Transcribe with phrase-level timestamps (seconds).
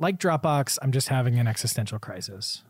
[0.00, 2.64] Like Dropbox, I'm just having an existential crisis.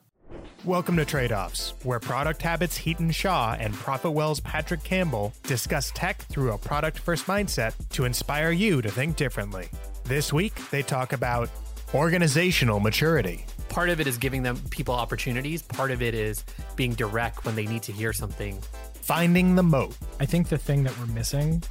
[0.62, 6.52] Welcome to Tradeoffs, where product habits Hiten Shah and ProfitWell's Patrick Campbell discuss tech through
[6.52, 9.70] a product first mindset to inspire you to think differently.
[10.04, 11.48] This week, they talk about
[11.94, 13.46] organizational maturity.
[13.70, 16.44] Part of it is giving them people opportunities, part of it is
[16.76, 18.60] being direct when they need to hear something.
[19.00, 19.96] Finding the moat.
[20.20, 21.62] I think the thing that we're missing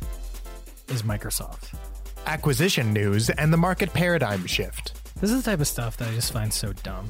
[0.88, 1.75] is Microsoft.
[2.25, 5.02] Acquisition news and the market paradigm shift.
[5.23, 7.09] This is the type of stuff that I just find so dumb.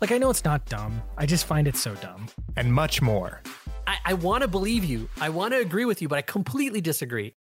[0.00, 2.28] Like, I know it's not dumb, I just find it so dumb.
[2.56, 3.42] And much more.
[3.86, 5.10] I, I want to believe you.
[5.20, 7.34] I want to agree with you, but I completely disagree.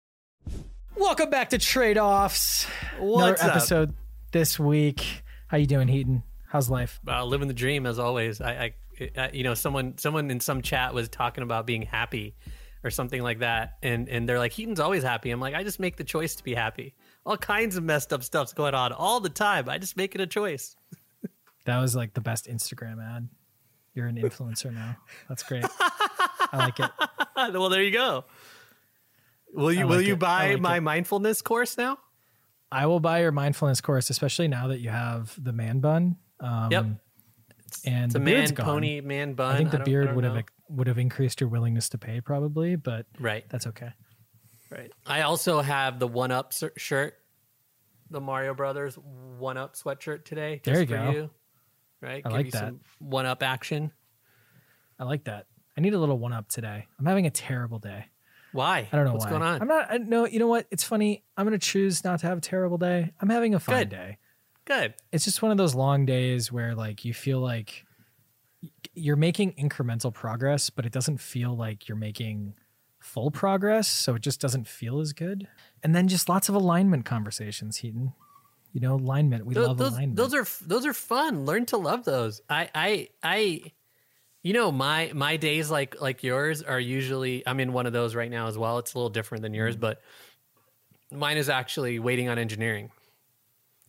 [0.97, 2.65] Welcome back to Tradeoffs.
[2.99, 3.55] What's Another up?
[3.55, 3.93] episode
[4.33, 5.23] this week.
[5.47, 6.23] How you doing, Hiten?
[6.45, 6.99] How's life?
[7.07, 8.41] Uh, living the dream as always.
[8.41, 12.35] I, I, I, you know, someone, someone in some chat was talking about being happy
[12.83, 15.31] or something like that, and and they're like, Hiten's always happy.
[15.31, 16.95] I'm like, I just make the choice to be happy.
[17.25, 19.69] All kinds of messed up stuff's going on all the time.
[19.69, 20.75] I just make it a choice.
[21.65, 23.29] That was like the best Instagram ad.
[23.93, 24.95] You're an influencer now.
[25.29, 25.63] That's great.
[25.79, 26.89] I like it.
[27.53, 28.25] well, there you go.
[29.53, 30.19] Will you I will like you it.
[30.19, 30.81] Buy like my it.
[30.81, 31.97] mindfulness course now?
[32.71, 36.15] I will buy your mindfulness course, especially now that you have the man bun.
[36.39, 36.85] Um, Yep.
[37.85, 38.65] And It's the man gone.
[38.65, 39.53] pony man bun.
[39.53, 42.75] I think the I beard would have would have increased your willingness to pay probably,
[42.75, 43.45] but right.
[43.49, 43.91] that's okay.
[44.71, 44.91] Right.
[45.05, 47.15] I also have the one up shirt,
[48.09, 48.97] the Mario Brothers
[49.37, 50.61] one up sweatshirt today.
[50.63, 51.11] There just you for go.
[51.11, 51.29] You.
[51.99, 52.21] Right.
[52.25, 52.59] I Give like you that.
[52.59, 53.91] some one up action.
[54.97, 55.47] I like that.
[55.77, 56.87] I need a little one up today.
[56.99, 58.05] I'm having a terrible day.
[58.53, 58.87] Why?
[58.91, 59.31] I don't know what's why.
[59.31, 59.61] going on.
[59.61, 59.91] I'm not.
[59.91, 60.67] I, no, you know what?
[60.71, 61.23] It's funny.
[61.37, 63.11] I'm going to choose not to have a terrible day.
[63.19, 63.89] I'm having a fun Good.
[63.89, 64.17] day.
[64.65, 64.93] Good.
[65.11, 67.85] It's just one of those long days where like you feel like
[68.93, 72.53] you're making incremental progress, but it doesn't feel like you're making
[73.01, 73.87] full progress.
[73.87, 75.47] So it just doesn't feel as good.
[75.83, 78.13] And then just lots of alignment conversations, Hiten.
[78.73, 79.45] You know, alignment.
[79.45, 80.15] We Those, love those, alignment.
[80.15, 81.45] those are those are fun.
[81.45, 82.41] Learn to love those.
[82.49, 83.61] I I I.
[84.43, 87.45] You know, my my days like like yours are usually.
[87.45, 88.79] I'm in one of those right now as well.
[88.79, 89.57] It's a little different than Mm.
[89.57, 90.01] yours, but
[91.11, 92.91] mine is actually waiting on engineering,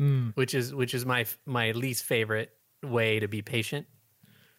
[0.01, 2.51] Mm, which is which is my my least favorite
[2.83, 3.87] way to be patient.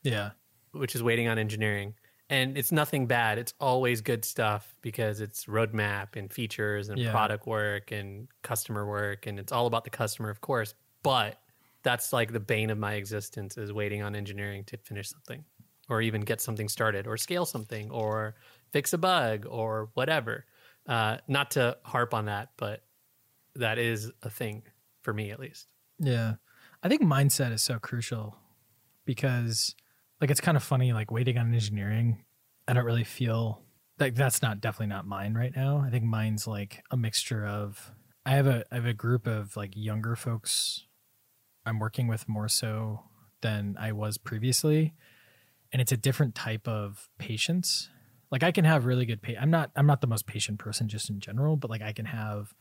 [0.03, 0.31] yeah.
[0.72, 1.94] which is waiting on engineering.
[2.34, 3.38] And it's nothing bad.
[3.38, 7.12] It's always good stuff because it's roadmap and features and Yeah.
[7.12, 9.28] product work and customer work.
[9.28, 10.74] And it's all about the customer, of course.
[11.04, 11.40] But
[11.84, 15.46] that's like the bane of my existence is waiting on engineering to finish something
[15.90, 18.36] or even get something started or scale something or
[18.72, 20.46] fix a bug or whatever.
[20.88, 22.84] Uh, not to harp on that, but
[23.56, 24.64] that is a thing
[25.02, 25.68] for me at least.
[26.00, 26.36] Yeah.
[26.82, 28.36] I think mindset is so crucial
[29.06, 29.76] because
[30.24, 32.24] like it's kind of funny like waiting on engineering.
[32.66, 33.62] I don't really feel
[34.00, 35.84] like that's not definitely not mine right now.
[35.86, 37.92] I think mine's like a mixture of
[38.26, 40.86] I have a I have a group of like younger folks
[41.66, 43.02] I'm working with more so
[43.42, 44.94] than I was previously
[45.74, 47.90] and it's a different type of patience.
[48.32, 50.88] Like I can have really good pa- I'm not I'm not the most patient person
[50.88, 52.56] just in general, but like I can have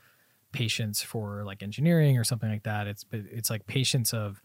[0.51, 2.89] patience for like engineering or something like that.
[2.89, 4.43] It's it's like patience of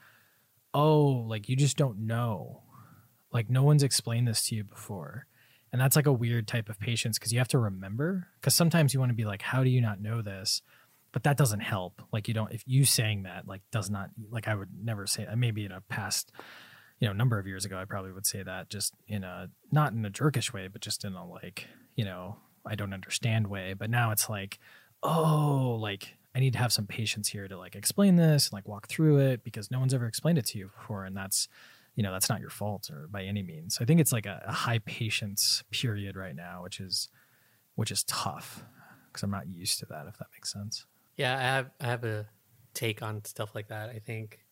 [0.72, 2.62] oh, like you just don't know.
[3.32, 5.28] Like no one's explained this to you before.
[5.72, 8.94] And that's like a weird type of patience because you have to remember because sometimes
[8.94, 10.62] you want to be like how do you not know this?
[11.12, 12.02] But that doesn't help.
[12.12, 15.26] Like you don't if you saying that like does not like I would never say
[15.26, 15.38] that.
[15.38, 16.32] Maybe in a past
[17.00, 19.94] you know number of years ago I probably would say that just in a not
[19.94, 23.74] in a jerkish way but just in a like, you know, I don't understand way.
[23.74, 24.60] But now it's like
[25.04, 28.68] oh, like I need to have some patience here to like explain this and like
[28.68, 31.04] walk through it because no one's ever explained it to you before.
[31.04, 31.48] And that's,
[31.98, 33.80] you know, that's not your fault or by any means.
[33.82, 37.10] I think it's like a, a high patience period right now, which is,
[37.74, 38.64] which is tough
[39.12, 40.86] because I'm not used to that, if that makes sense.
[41.16, 42.28] Yeah, I have I have a
[42.76, 43.90] take on stuff like that.
[43.90, 44.46] I think,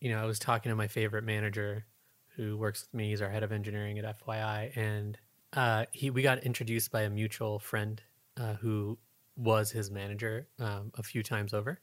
[0.00, 1.86] you know, I was talking to my favorite manager
[2.34, 3.10] who works with me.
[3.10, 5.16] He's our head of engineering at FYI, and
[5.52, 8.02] uh, he we got introduced by a mutual friend
[8.36, 8.98] uh, who
[9.36, 11.70] was his manager um, a few times over.
[11.70, 11.78] And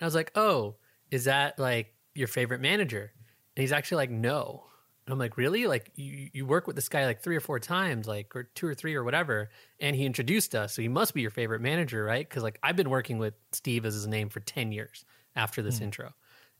[0.00, 0.76] I was like, "Oh,
[1.10, 3.12] is that like your favorite manager?"
[3.58, 4.62] And he's actually like, "No."
[5.04, 5.66] And I'm like, "Really?
[5.66, 8.68] Like you you work with this guy like three or four times, like or two
[8.68, 9.50] or three or whatever."
[9.80, 12.26] And he introduced us, so he must be your favorite manager, right?
[12.26, 15.78] Because like I've been working with Steve as his name for ten years after this
[15.78, 15.84] hmm.
[15.86, 16.14] intro,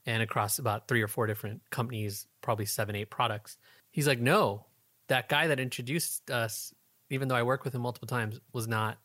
[0.06, 3.59] and across about three or four different companies, probably seven eight products.
[3.93, 4.67] He's like, "No,
[5.06, 6.75] that guy that introduced us,
[7.11, 8.99] even though I worked with him multiple times, was not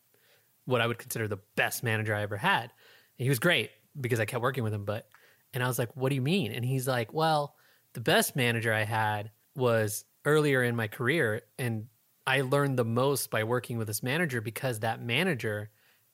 [0.64, 2.62] what I would consider the best manager I ever had.
[2.64, 3.70] And he was great
[4.00, 5.06] because I kept working with him, but
[5.52, 7.54] and I was like, "What do you mean?" And he's like, "Well,
[7.94, 11.86] the best manager I had was earlier in my career and
[12.26, 15.70] I learned the most by working with this manager because that manager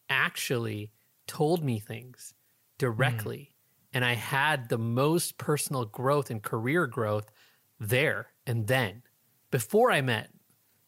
[0.08, 0.92] actually
[1.26, 2.34] told me things
[2.78, 3.54] directly mm.
[3.92, 7.30] And I had the most personal growth and career growth
[7.78, 9.02] there and then
[9.50, 10.30] before I met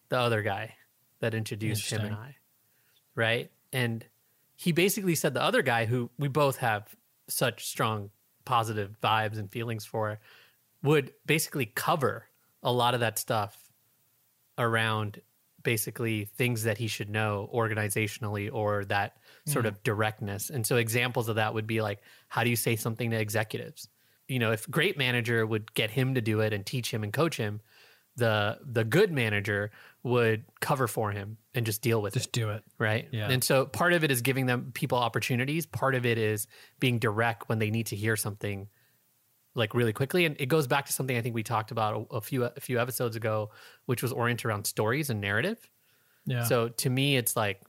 [0.08, 0.74] the other guy
[1.20, 2.36] that introduced him and I.
[3.14, 3.50] Right.
[3.72, 4.04] And
[4.54, 6.94] he basically said the other guy who we both have
[7.28, 8.10] such strong
[8.44, 10.20] positive vibes and feelings for
[10.82, 12.26] would basically cover
[12.62, 13.56] a lot of that stuff
[14.58, 15.20] around
[15.62, 19.68] basically things that he should know organizationally or that sort hmm.
[19.68, 20.50] of directness.
[20.50, 23.88] And so examples of that would be like how do you say something to executives?
[24.28, 27.12] You know, if great manager would get him to do it and teach him and
[27.12, 27.60] coach him,
[28.16, 29.70] the the good manager
[30.02, 32.62] would cover for him and just deal with it Just do it.
[32.78, 33.08] right?
[33.12, 33.30] Yeah.
[33.30, 35.64] And so part of it is giving them people opportunities.
[35.64, 36.46] Part of it is
[36.80, 38.68] being direct when they need to hear something
[39.54, 40.24] like really quickly.
[40.24, 42.60] And it goes back to something I think we talked about a, a few a
[42.60, 43.50] few episodes ago,
[43.86, 45.70] which was oriented around stories and narrative.
[46.26, 46.44] Yeah.
[46.44, 47.60] So to me, it's like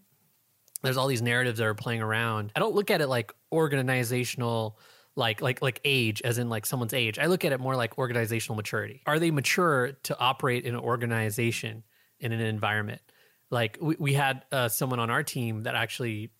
[0.84, 2.52] there's all these narratives that are playing around.
[2.56, 4.80] I don't look at it like organizational
[5.16, 7.20] like like like age as in like someone's age.
[7.20, 9.02] I look at it more like organizational maturity.
[9.06, 11.84] Are they mature to operate in an organization
[12.20, 13.02] in an environment?
[13.50, 16.32] Like we, we had uh, someone on our team that actually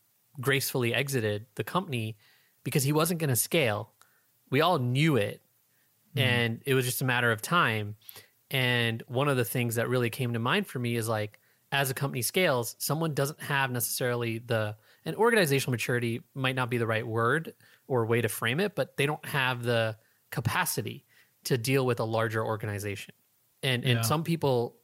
[0.42, 2.18] gracefully exited the company
[2.64, 3.93] because he wasn't going to scale.
[4.54, 5.42] We all knew it
[6.16, 6.20] mm-hmm.
[6.20, 7.96] and it was just a matter of time.
[8.52, 11.40] And one of the things that really came to mind for me is like,
[11.72, 16.78] as a company scales, someone doesn't have necessarily the, and organizational maturity might not be
[16.78, 17.56] the right word
[17.88, 19.98] or way to frame it, but they don't have the
[20.30, 21.04] capacity
[21.46, 23.16] to deal with a larger organization.
[23.64, 24.02] And, and Yeah.
[24.02, 24.76] some people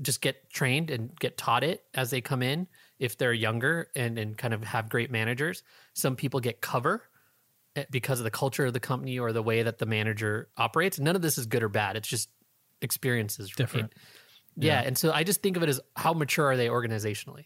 [0.00, 2.68] just get trained and get taught it as they come in
[3.00, 5.64] if they're younger and, and kind of have great managers.
[5.94, 7.02] Some people get cover
[7.76, 10.98] Eh, because of the culture of the company or the way that the manager operates.
[10.98, 11.96] None of this is good or bad.
[11.96, 12.30] It's just
[12.80, 13.50] experiences.
[13.50, 13.56] right?
[13.56, 13.92] Different.
[14.56, 14.80] Yeah.
[14.80, 17.44] And so I just think of it as how mature are they organizationally?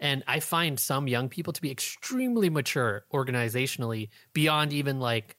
[0.00, 5.36] And I find some young people to be extremely mature organizationally beyond even like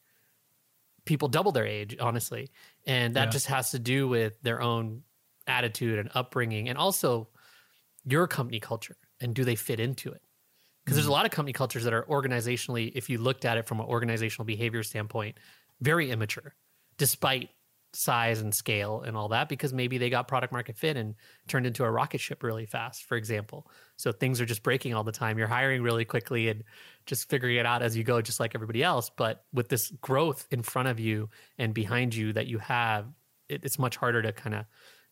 [1.06, 2.52] people double their age, honestly.
[2.86, 3.32] And that Yeah.
[3.32, 5.04] just has to do with their own
[5.48, 7.30] attitude and upbringing and also
[8.04, 10.22] your company culture and do they fit into it?
[10.88, 11.16] Because there's a hmm.
[11.16, 14.46] lot of company cultures that are organizationally, if you looked at it from an organizational
[14.46, 15.38] behavior standpoint,
[15.82, 16.56] very immature,
[16.98, 17.50] despite
[17.92, 21.16] size and scale and all that, because maybe they got product market fit and
[21.50, 23.70] turned into a rocket ship really fast, for example.
[23.98, 25.38] So things are just breaking all the time.
[25.38, 26.64] You're hiring really quickly and
[27.06, 29.10] just figuring it out as you go, just like everybody else.
[29.10, 33.08] But with this growth in front of you and behind you that you have,
[33.50, 34.66] it, it's much harder to kind of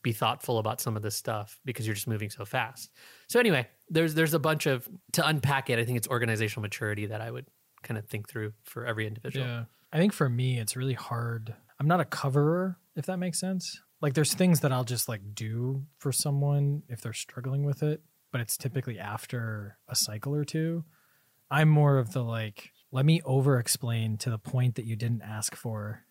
[0.06, 2.92] be thoughtful about some of this stuff because you're just moving so fast.
[3.28, 5.80] So anyway, there's there's a bunch of to unpack it.
[5.80, 7.48] I think it's organizational maturity that I would
[7.82, 9.46] kind of think through for every individual.
[9.46, 9.64] Yeah.
[9.92, 11.56] I think for me, it's really hard.
[11.80, 13.82] I'm not a coverer, if that makes sense.
[14.00, 18.02] Like, there's things that I'll just like do for someone if they're struggling with it,
[18.32, 20.84] but it's typically after a cycle or two.
[21.50, 25.24] I'm more of the like, let me over explain to the point that you didn't
[25.24, 26.04] ask for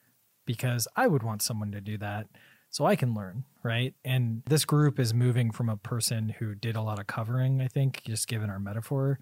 [0.46, 2.26] because I would want someone to do that
[2.74, 3.94] so I can learn, right?
[4.04, 7.68] And this group is moving from a person who did a lot of covering, I
[7.68, 9.20] think, just given our metaphor,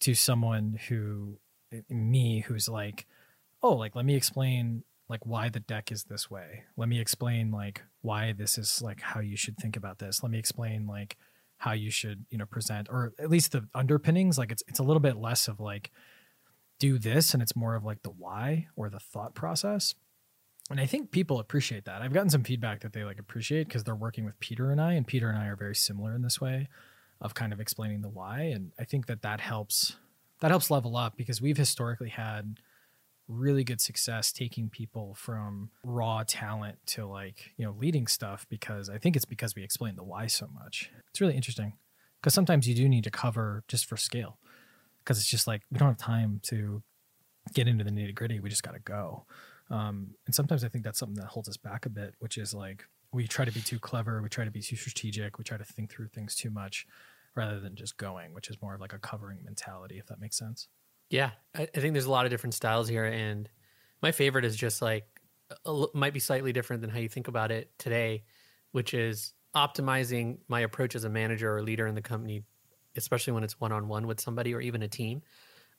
[0.00, 1.38] to someone who,
[1.88, 3.06] me, who's like,
[3.62, 6.64] oh, like, let me explain like why the deck is this way.
[6.76, 10.24] Let me explain like why this is like how you should think about this.
[10.24, 11.16] Let me explain like
[11.58, 14.36] how you should, you know, present or at least the underpinnings.
[14.36, 15.92] Like it's it's a little bit less of like
[16.80, 19.94] do this and it's more of like the why or the thought process.
[20.70, 22.00] And I think people appreciate that.
[22.00, 24.92] I've gotten some feedback that they like appreciate because they're working with Peter and I,
[24.92, 26.68] and Peter and I are very similar in this way
[27.20, 28.42] of kind of explaining the why.
[28.42, 29.96] And I think that that helps
[30.40, 32.60] that helps level up because we've historically had
[33.28, 38.90] really good success taking people from raw talent to like you know leading stuff because
[38.90, 40.90] I think it's because we explain the why so much.
[41.10, 41.74] It's really interesting
[42.20, 44.38] because sometimes you do need to cover just for scale
[45.02, 46.82] because it's just like we don't have time to
[47.54, 48.40] get into the nitty gritty.
[48.40, 49.24] We just got to go.
[49.70, 52.52] Um, and sometimes I think that's something that holds us back a bit, which is
[52.52, 55.56] like we try to be too clever, we try to be too strategic, we try
[55.56, 56.86] to think through things too much
[57.36, 60.36] rather than just going, which is more of like a covering mentality, if that makes
[60.36, 60.68] sense.
[61.08, 63.48] Yeah, I, I think there's a lot of different styles here, and
[64.02, 65.04] my favorite is just like
[65.94, 68.24] might be slightly different than how you think about it today,
[68.70, 72.44] which is optimizing my approach as a manager or leader in the company,
[72.96, 75.22] especially when it's one on one with somebody or even a team,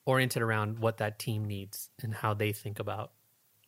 [0.05, 3.11] oriented around what that team needs and how they think about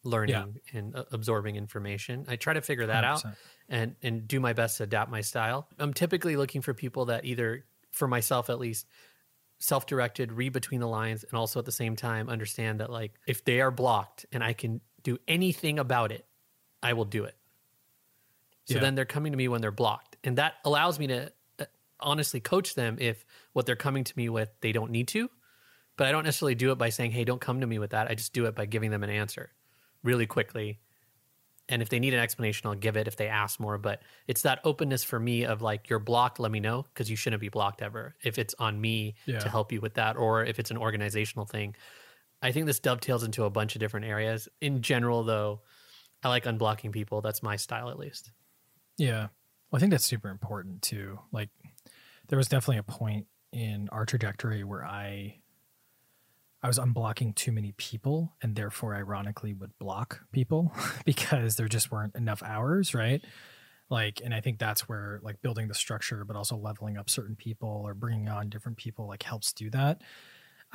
[0.04, 2.26] learning and uh, absorbing information.
[2.28, 3.36] I try to figure that out 100%.
[3.70, 5.68] and and do my best to adapt my style.
[5.80, 8.88] I'm typically looking for people that either for myself at least
[9.60, 13.46] self-directed, read between the lines and also at the same time understand that like if
[13.46, 16.26] they are blocked and I can do anything about it,
[16.82, 17.36] I will do it.
[18.66, 18.82] So Yeah.
[18.82, 20.18] then they're coming to me when they're blocked.
[20.24, 21.66] And that allows me to uh,
[22.00, 25.30] honestly coach them if what they're coming to me with they don't need to.
[25.96, 28.10] But I don't necessarily do it by saying, "Hey, don't come to me with that."
[28.10, 29.52] I just do it by giving them an answer.
[30.04, 30.80] Really quickly.
[31.70, 33.78] And if they need an explanation, I'll give it if they ask more.
[33.78, 37.16] But it's that openness for me of like, you're blocked, let me know, because you
[37.16, 38.16] shouldn't be blocked ever.
[38.22, 39.40] If it's on me Yeah.
[39.40, 41.76] to help you with that, or if it's an organizational thing.
[42.42, 44.50] I think this dovetails into a bunch of different areas.
[44.60, 45.62] In general, though,
[46.22, 47.22] I like unblocking people.
[47.22, 48.32] That's my style, at least.
[48.98, 49.28] Yeah.
[49.72, 51.20] Well, I think that's super important too.
[51.32, 51.50] Like
[52.28, 55.40] there was definitely a point in our trajectory where I
[56.63, 60.74] I was unblocking too many people and therefore ironically would block people
[61.05, 63.22] because there just weren't enough hours, right?
[63.89, 67.36] Like and I think that's where like building the structure but also leveling up certain
[67.36, 70.01] people or bringing on different people like helps do that.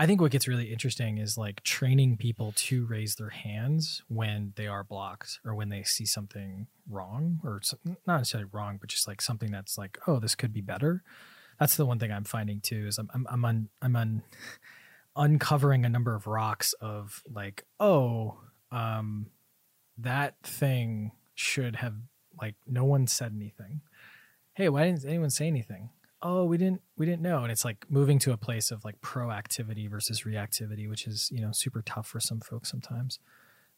[0.00, 4.52] I think what gets really interesting is like training people to raise their hands when
[4.54, 7.60] they are blocked or when they see something wrong or
[8.06, 11.02] not necessarily wrong, but just like something that's like, oh, this could be better.
[11.58, 14.22] That's the one thing I'm finding too is I'm I'm I'm un, I'm un,
[15.18, 18.38] uncovering a number of rocks of like, oh,
[18.72, 19.26] um,
[19.98, 21.94] that thing should have
[22.40, 23.82] like no one said anything.
[24.54, 25.90] Hey, why didn't anyone say anything?
[26.22, 29.00] oh we didn't we didn't know and it's like moving to a place of like
[29.00, 33.18] proactivity versus reactivity which is you know super tough for some folks sometimes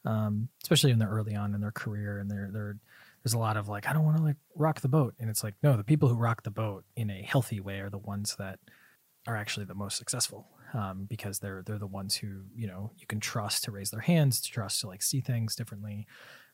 [0.06, 2.76] um, especially when they're early on in their career and they're they're
[3.23, 5.44] there's a lot of like i don't want to like rock the boat and it's
[5.44, 8.37] like no the people who rock the boat in a healthy way are the ones
[8.38, 8.59] that
[9.26, 13.06] are actually the most successful um, because they're they're the ones who you know you
[13.06, 16.06] can trust to raise their hands to trust to like see things differently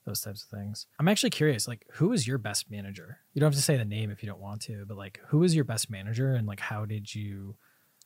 [0.06, 0.86] those types of things.
[0.98, 3.18] I'm actually curious, like, who is your best manager?
[3.34, 5.42] You don't have to say the name if you don't want to, but like, who
[5.42, 7.56] is your best manager, and like, how did you,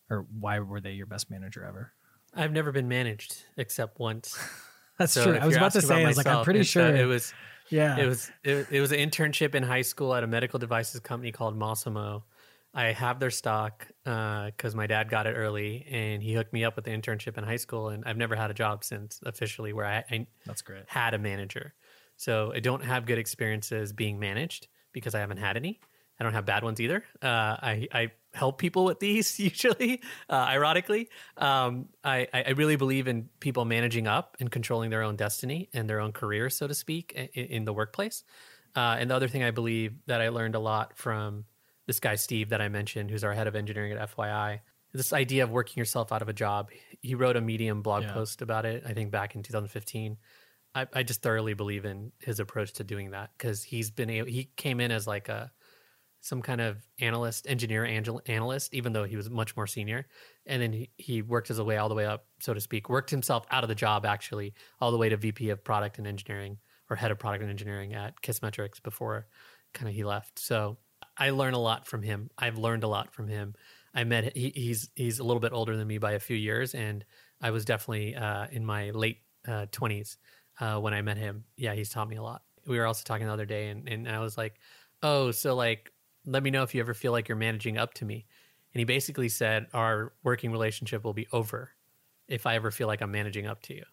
[0.09, 1.93] or why were they your best manager ever?
[2.35, 4.38] I've never been managed except once.
[4.99, 5.38] That's So true.
[5.38, 7.33] I was about to say, I about was like, I'm pretty uh, sure it was
[7.69, 11.00] Yeah, it was it, it was an internship in high school at a medical devices
[11.00, 12.23] company called Masimo.
[12.73, 16.77] I have their stock because my dad got it early, and he hooked me up
[16.77, 17.89] with the internship in high school.
[17.89, 20.85] And I've never had a job since officially where I, I That's great.
[20.87, 21.75] had a manager.
[22.17, 25.81] So I don't have good experiences being managed because I haven't had any.
[26.19, 27.03] I don't have bad ones either.
[27.23, 27.27] Uh,
[27.62, 31.09] I, I help people with these usually, uh, ironically.
[31.39, 35.89] Um, I, I really believe in people managing up and controlling their own destiny and
[35.89, 38.23] their own career, so to speak, in, in the workplace.
[38.77, 41.47] Uh, and the other thing I believe that I learned a lot from
[41.87, 44.61] this guy, Steve, that I mentioned, who's our head of engineering at FYI,
[44.93, 46.71] this idea of working yourself out of a job.
[47.01, 48.13] He wrote a Medium blog Yeah.
[48.13, 50.17] post about it, I think back in 2015.
[50.75, 54.29] I, I just thoroughly believe in his approach to doing that because he's been able,
[54.29, 55.51] he came in as like a
[56.23, 60.07] some kind of analyst, engineer angel, analyst, even though he was much more senior.
[60.45, 63.11] And then he, he worked his way all the way up, so to speak, worked
[63.11, 66.59] himself out of the job actually, all the way to VP of product and engineering
[66.91, 69.29] or head of product and engineering at Kissmetrics before
[69.73, 70.39] kind of he left.
[70.39, 70.77] So
[71.21, 72.31] I learn a lot from him.
[72.39, 73.55] I've learned a lot from him.
[73.95, 76.75] I met he, he's he's a little bit older than me by a few years,
[76.75, 77.05] and
[77.41, 79.19] I was definitely uh, in my late
[79.71, 80.17] twenties
[80.61, 81.45] uh, when I met him.
[81.57, 82.43] Yeah, he's taught me a lot.
[82.67, 84.55] We were also talking the other day, and, and I was like,
[85.03, 85.93] "Oh, so like,
[86.25, 88.27] let me know if you ever feel like you're managing up to me."
[88.73, 91.71] And he basically said, "Our working relationship will be over
[92.29, 93.85] if I ever feel like I'm managing up to you."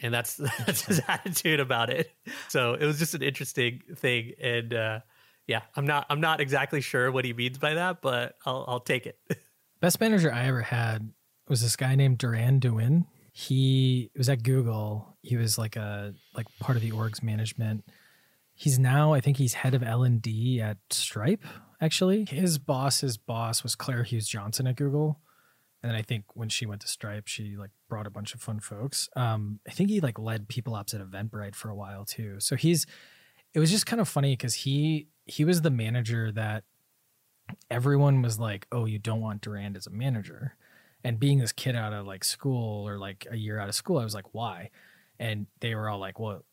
[0.00, 2.10] And that's that's his attitude about it.
[2.48, 5.00] So it was just an interesting thing, and uh,
[5.52, 8.80] yeah, I'm not I'm not exactly sure what he means by that, but I'll I'll
[8.80, 9.18] take it.
[9.82, 11.12] Best manager I ever had
[11.46, 13.04] was this guy named Duran Duin.
[13.34, 15.18] He was at Google.
[15.20, 17.84] He was like a like part of the org's management.
[18.54, 21.44] He's now I think he's head of L and D at Stripe.
[21.82, 25.20] Actually, his boss's boss was Claire Hughes Johnson at Google,
[25.82, 28.40] and then I think when she went to Stripe, she like brought a bunch of
[28.40, 29.10] fun folks.
[29.16, 32.36] Um, I think he like led people ops at Eventbrite for a while too.
[32.40, 32.86] So he's
[33.52, 36.64] it was just kind of funny because he he was the manager that
[37.70, 40.56] everyone was like, "Oh, you don't want Durand as a manager."
[41.04, 43.98] And being this kid out of like school or like a year out of school,
[43.98, 44.70] I was like, "Why?"
[45.18, 46.44] And they were all like, "Well,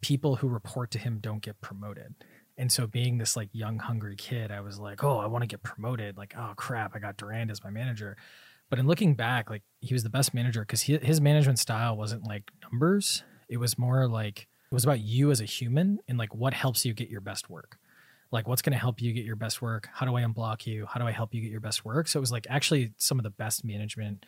[0.00, 2.14] people who report to him don't get promoted."
[2.58, 5.48] And so being this like young hungry kid, I was like, "Oh, I want to
[5.48, 8.16] get promoted." Like, "Oh crap, I got Durand as my manager."
[8.70, 12.26] But in looking back, like he was the best manager because his management style wasn't
[12.26, 13.22] like numbers.
[13.48, 16.86] It was more like it was about you as a human and like what helps
[16.86, 17.78] you get your best work
[18.32, 19.88] like what's going to help you get your best work?
[19.92, 20.86] How do i unblock you?
[20.86, 22.08] How do i help you get your best work?
[22.08, 24.26] So it was like actually some of the best management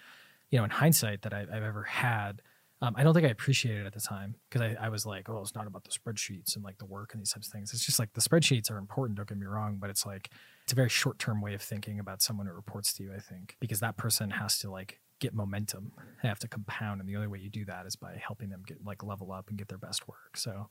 [0.50, 2.42] you know in hindsight that I, i've ever had.
[2.82, 5.30] Um, i don't think i appreciated it at the time because I, I was like
[5.30, 7.72] oh it's not about the spreadsheets and like the work and these types of things.
[7.72, 10.30] It's just like the spreadsheets are important don't get me wrong but it's like
[10.62, 13.56] it's a very short-term way of thinking about someone who reports to you i think
[13.60, 15.92] because that person has to like get momentum.
[16.22, 18.62] They have to compound and the only way you do that is by helping them
[18.66, 20.36] get like level up and get their best work.
[20.36, 20.68] So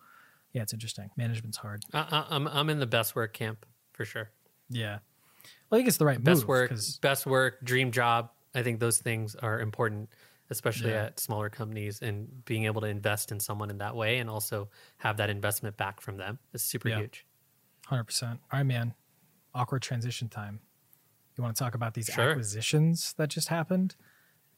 [0.53, 4.05] yeah it's interesting management's hard I, I, I'm I'm in the best work camp for
[4.05, 4.29] sure.
[4.69, 4.99] yeah.
[5.69, 6.47] Well, I think it's the right Best move.
[6.47, 8.31] work, 'cause- best work, dream job.
[8.55, 10.09] I think those things are important.
[10.49, 11.05] especially Yeah.
[11.05, 14.69] at smaller companies, and being able to invest in someone in that way and also
[14.97, 16.99] have that investment back from them is super Yeah.
[16.99, 17.25] huge.
[17.87, 18.39] Hundred percent.
[18.51, 18.93] All right, man.
[19.55, 20.59] Awkward transition time.
[21.35, 22.31] You want to talk about these Sure.
[22.31, 23.95] acquisitions that just happened?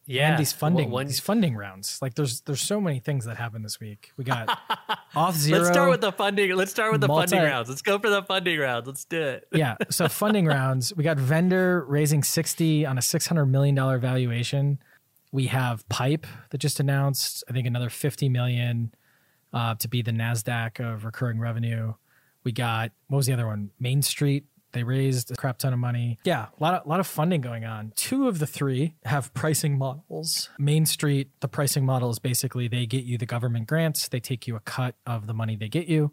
[0.08, 2.00] Yeah, and these funding, One- these funding rounds.
[2.02, 4.12] Like, there's there's so many things that happened this week.
[4.18, 4.56] We got
[5.16, 5.60] off zero.
[5.60, 6.52] Let's start with the funding.
[6.56, 7.70] Let's start with the funding rounds.
[7.70, 8.86] Let's go for the funding rounds.
[8.88, 9.48] Let's do it.
[9.52, 9.76] yeah.
[9.90, 10.96] So funding rounds.
[10.96, 14.78] We got Vendr raising sixty on a six hundred million dollar valuation.
[15.32, 17.44] We have Pipe that just announced.
[17.50, 18.94] I think another fifty million
[19.54, 21.94] uh, to be the Nasdaq of recurring revenue.
[22.44, 23.72] We got what was the other one?
[23.80, 24.46] Main Street.
[24.75, 26.20] They raised a crap ton of money.
[26.25, 27.94] Yeah, a lot of lot of funding going on.
[27.96, 30.50] Two of the three have pricing models.
[30.60, 34.48] Main Street, the pricing model is basically they get you the government grants, they take
[34.48, 36.12] you a cut of the money they get you.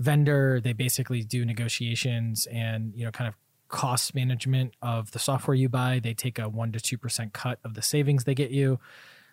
[0.00, 3.34] Vendr, they basically do negotiations and you know kind of
[3.68, 5.98] cost management of the software you buy.
[5.98, 8.78] They take a one to two percent cut of the savings they get you.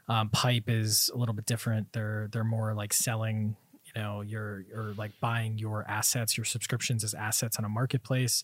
[0.07, 1.91] Um, Pipe is a little bit different.
[1.91, 3.57] They're they're more like selling,
[3.95, 8.43] you know, your or like buying your assets, your subscriptions as assets on a marketplace.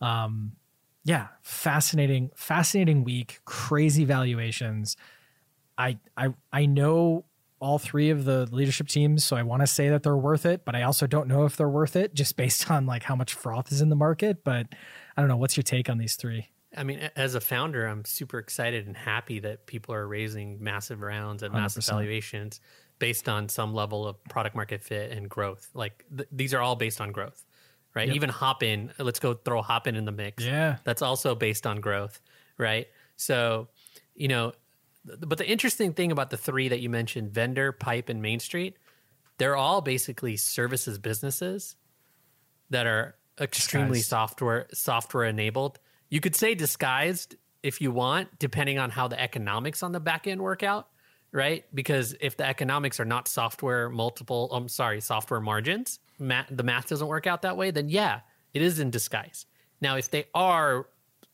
[0.00, 0.52] Um,
[1.04, 3.40] yeah, fascinating, fascinating week.
[3.44, 4.96] Crazy valuations.
[5.76, 7.24] I I I know
[7.60, 10.64] all three of the leadership teams, so I want to say that they're worth it,
[10.64, 13.34] but I also don't know if they're worth it just based on like how much
[13.34, 14.44] froth is in the market.
[14.44, 14.66] But
[15.16, 15.36] I don't know.
[15.36, 16.48] What's your take on these three?
[16.76, 21.02] I mean, as a founder, I'm super excited and happy that people are raising massive
[21.02, 21.90] rounds and massive 100%.
[21.90, 22.60] valuations
[22.98, 25.68] based on some level of product market fit and growth.
[25.74, 27.44] Like th- these are all based on growth,
[27.94, 28.06] right?
[28.08, 28.16] Yep.
[28.16, 30.44] Even Hopin, let's go throw Hopin in the mix.
[30.44, 30.76] Yeah.
[30.84, 32.20] That's also based on growth,
[32.58, 32.86] right?
[33.16, 33.68] So,
[34.14, 34.52] you know,
[35.06, 38.40] th- but the interesting thing about the three that you mentioned, Vendr, Pipe, and Main
[38.40, 38.76] Street,
[39.38, 41.76] they're all basically services businesses
[42.70, 44.08] that are extremely Disguised.
[44.08, 45.78] software software enabled.
[46.08, 50.26] You could say disguised if you want, depending on how the economics on the back
[50.28, 50.88] end work out,
[51.34, 51.64] right?
[51.74, 56.88] Because if the economics are not software multiple, I'm sorry, software margins, ma- the math
[56.88, 58.20] doesn't work out that way, then yeah,
[58.54, 59.44] it is in disguise.
[59.80, 60.86] Now, if they are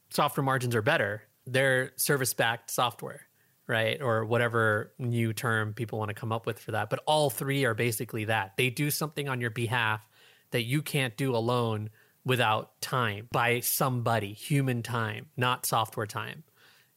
[0.09, 3.27] software margins are better, they're service backed software,
[3.66, 4.01] right?
[4.01, 6.88] Or whatever new term people want to come up with for that.
[6.88, 8.57] But all three are basically that.
[8.57, 10.09] They do something on your behalf
[10.51, 11.90] that you can't do alone
[12.25, 16.42] without time by somebody, human time, not software time.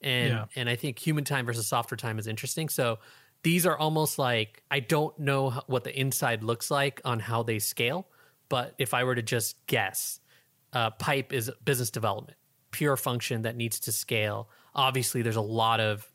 [0.04, 0.46] And Yeah.
[0.56, 2.70] and I think human time versus software time is interesting.
[2.70, 3.00] So
[3.44, 7.60] these are almost like I don't know what the inside looks like on how they
[7.60, 8.08] scale,
[8.50, 10.20] but if I were to just guess,
[10.74, 12.38] uh, pipe is business development
[12.74, 16.12] pure function that needs to scale obviously there's a lot of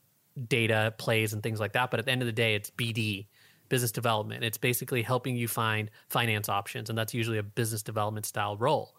[0.47, 3.25] data plays and things like that but at the end of the day it's bd
[3.69, 8.25] business development it's basically helping you find finance options and that's usually a business development
[8.25, 8.93] style role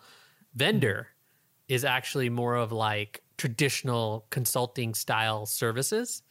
[0.57, 1.07] Vendr
[1.69, 6.23] is actually more of like traditional consulting style services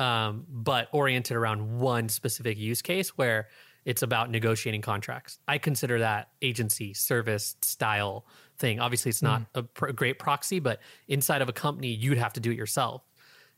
[0.00, 3.46] um, but oriented around one specific use case where
[3.84, 5.38] it's about negotiating contracts.
[5.46, 8.26] I consider that agency service style
[8.58, 8.80] thing.
[8.80, 12.40] Obviously, it's not a pr- great proxy, but inside of a company, you'd have to
[12.40, 13.04] do it yourself.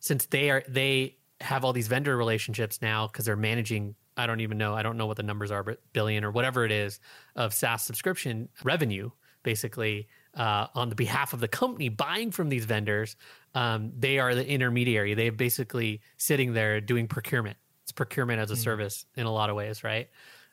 [0.01, 3.95] Since they are they have all these vendor relationships now because they're managing.
[4.19, 4.75] I don't even know.
[4.75, 7.01] I don't know what the numbers are, but billion or whatever it is
[7.37, 9.11] of SaaS subscription revenue,
[9.45, 13.17] basically uh, on the behalf of the company buying from these vendors.
[13.55, 15.15] Um, they are the intermediary.
[15.15, 17.57] They're basically sitting there doing procurement.
[17.83, 20.09] It's procurement as a service in a lot of ways, right?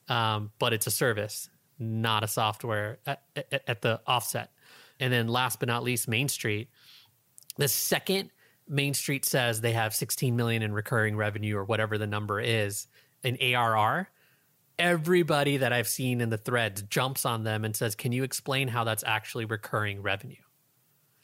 [0.07, 4.51] Um, but it's a service, not a software at, at, at the offset.
[4.99, 6.69] And then last but not least, Main Street.
[7.57, 8.31] The second
[8.67, 12.87] Main Street says they have 16 million in recurring revenue or whatever the number is
[13.23, 14.09] in ARR,
[14.77, 18.67] everybody that I've seen in the threads jumps on them and says, "Can you explain
[18.67, 20.35] how that's actually recurring revenue?"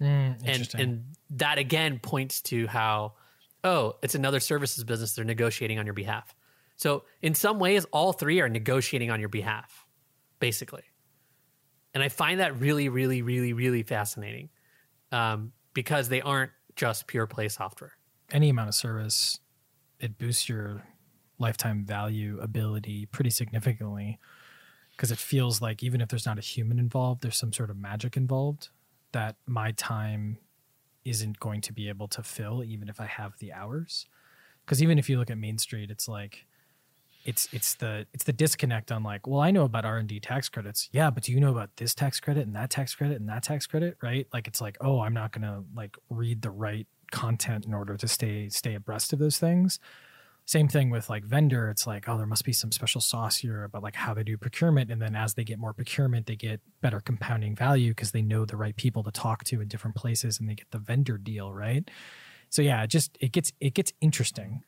[0.01, 3.13] and and that again points to how
[3.63, 6.33] oh it's another services business they're negotiating on your behalf.
[6.75, 9.85] So in some ways all three are negotiating on your behalf
[10.39, 10.83] basically.
[11.93, 14.49] And i find that really really really really fascinating
[15.11, 17.91] um, because they aren't just pure play software.
[18.31, 19.39] Any amount of service,
[19.99, 20.83] it boosts your
[21.41, 24.19] lifetime value ability pretty significantly
[24.91, 27.77] because it feels like even if there's not a human involved, there's some sort of
[27.77, 28.69] magic involved
[29.11, 30.37] that my time
[31.03, 34.05] isn't going to be able to fill even if I have the hours.
[34.63, 36.45] Because even if you look at Main Street, it's like
[37.25, 40.19] it's it's the it's the disconnect on like, well, I know about R and D
[40.19, 43.19] tax credits, yeah, but do you know about this tax credit and that tax credit
[43.19, 44.27] and that tax credit, right?
[44.33, 48.07] Like it's like, oh, I'm not gonna like read the right content in order to
[48.07, 49.79] stay stay abreast of those things.
[50.45, 51.71] Same thing with like Vendr.
[51.71, 54.37] It's like, oh, there must be some special sauce here about like how they do
[54.37, 54.91] procurement.
[54.91, 58.43] And then as they get more procurement, they get better compounding value because they know
[58.45, 61.53] the right people to talk to in different places and they get the vendor deal,
[61.53, 61.89] right?
[62.49, 64.63] So yeah, it just it gets it gets interesting.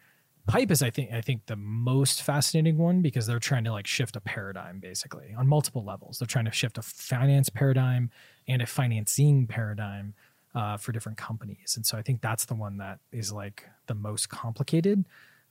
[0.48, 3.88] Pipe is I think I think the most fascinating one because they're trying to like
[3.88, 6.18] shift a paradigm basically on multiple levels.
[6.18, 8.10] They're trying to shift a finance paradigm
[8.48, 10.14] and a financing paradigm
[10.56, 13.96] uh, for different companies, and so I think that's the one that is like the
[13.96, 15.06] most complicated.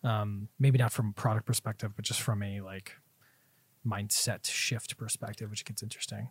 [0.05, 2.97] Um, maybe not from a product perspective, but just from a like
[3.87, 6.29] mindset shift perspective, which gets interesting.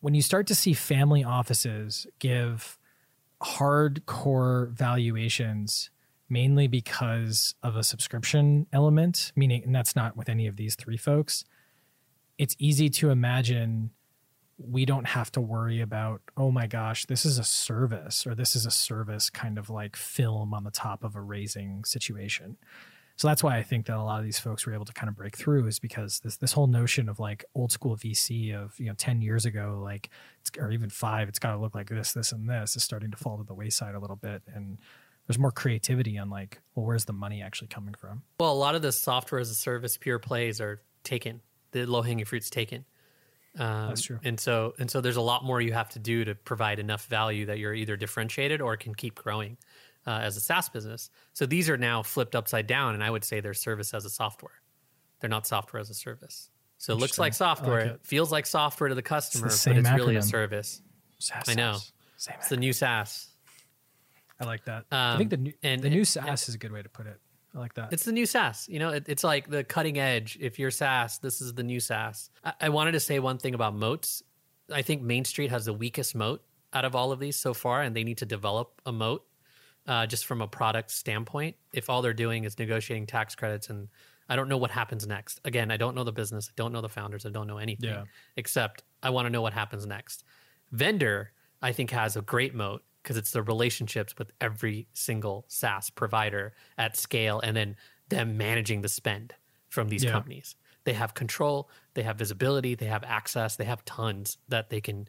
[0.00, 2.78] When you start to see family offices give
[3.40, 5.90] hardcore valuations
[6.28, 10.96] mainly because of a subscription element, meaning, and that's not with any of these three
[10.96, 11.44] folks,
[12.38, 13.90] it's easy to imagine
[14.58, 18.56] we don't have to worry about, oh my gosh, this is a service or this
[18.56, 22.56] is a service kind of like film on the top of a raising situation.
[23.16, 25.08] So that's why I think that a lot of these folks were able to kind
[25.08, 28.78] of break through is because this this whole notion of like old school VC of
[28.78, 30.10] you know ten years ago, like
[30.58, 33.16] or even five, it's got to look like this, this, and this is starting to
[33.16, 34.78] fall to the wayside a little bit, and
[35.26, 38.22] there's more creativity on like, well, where's the money actually coming from?
[38.40, 41.40] Well, a lot of the software as a service pure plays are taken.
[41.72, 42.84] The low hanging fruit's taken.
[43.58, 44.18] Um, That's true.
[44.24, 47.06] And so and so there's a lot more you have to do to provide enough
[47.06, 49.58] value that you're either differentiated or can keep growing
[50.06, 51.10] uh, as a SaaS business.
[51.32, 54.10] So these are now flipped upside down, and I would say they're service as a
[54.10, 54.60] software.
[55.20, 56.50] They're not software as a service.
[56.78, 58.00] So it looks like software, like it.
[58.02, 59.96] feels like software to the customer, the but it's acronym.
[59.96, 60.82] really a service.
[61.18, 61.76] SaaS, I know.
[62.16, 63.28] Same it's the new SaaS.
[64.40, 64.86] I like that.
[64.90, 67.06] Um, I think the new and, the new SaaS is a good way to put
[67.06, 67.20] it.
[67.54, 67.92] I like that.
[67.92, 68.68] It's the new SaaS.
[68.68, 70.38] You know, it, it's like the cutting edge.
[70.40, 72.30] If you're SaaS, this is the new SaaS.
[72.42, 74.22] I, I wanted to say one thing about moats.
[74.72, 77.82] I think Main Street has the weakest moat out of all of these so far,
[77.82, 79.24] and they need to develop a moat
[79.86, 81.56] uh, just from a product standpoint.
[81.72, 83.88] If all they're doing is negotiating tax credits, and
[84.28, 85.40] I don't know what happens next.
[85.44, 87.90] Again, I don't know the business, I don't know the founders, I don't know anything
[87.90, 88.04] yeah.
[88.36, 90.24] except I want to know what happens next.
[90.74, 91.28] Vendr,
[91.60, 96.52] I think, has a great moat because it's the relationships with every single SaaS provider
[96.78, 97.76] at scale, and then
[98.08, 99.34] them managing the spend
[99.68, 100.12] from these yeah.
[100.12, 100.54] companies.
[100.84, 105.08] They have control, they have visibility, they have access, they have tons that they can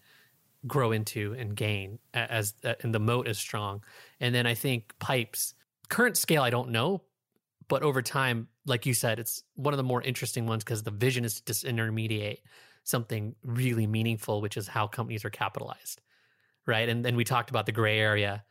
[0.66, 3.84] grow into and gain as uh, and the moat is strong.
[4.20, 5.54] And then I think pipes
[5.90, 7.02] current scale I don't know,
[7.68, 10.92] but over time, like you said, it's one of the more interesting ones because the
[10.92, 12.40] vision is to disintermediate
[12.84, 16.02] something really meaningful, which is how companies are capitalized,
[16.66, 16.88] right?
[16.88, 18.44] And then we talked about the gray area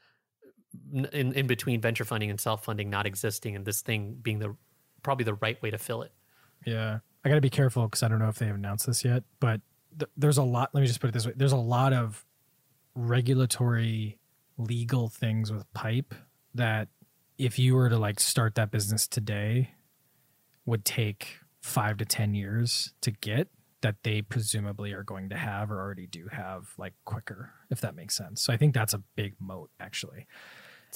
[1.12, 4.57] in in between venture funding and self funding not existing, and this thing being the
[5.03, 6.12] probably the right way to fill it.
[6.66, 9.25] Yeah, I got to be careful because I don't know if they've announced this yet,
[9.40, 9.61] but
[9.98, 10.70] th- there's a lot.
[10.72, 12.24] Let me just put it this way: there's a lot of
[12.94, 14.18] regulatory,
[14.59, 16.14] legal things with pipe
[16.55, 16.88] that
[17.38, 19.74] if you were to like start that business today,
[20.66, 23.48] would take five to ten years to get
[23.81, 27.96] that they presumably are going to have or already do have like quicker if that
[27.96, 28.42] makes sense.
[28.42, 30.26] So i think that's a big moat actually.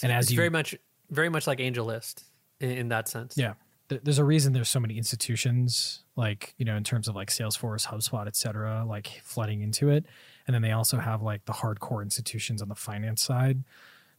[0.02, 0.74] And as it's you very much
[1.10, 2.24] very much like AngelList
[2.60, 3.36] in, in that sense.
[3.36, 3.54] Yeah
[3.88, 7.86] there's a reason there's so many institutions like you know in terms of like salesforce
[7.86, 10.04] hubspot et cetera like flooding into it.
[10.46, 13.64] And then they also have like the hardcore institutions on the finance side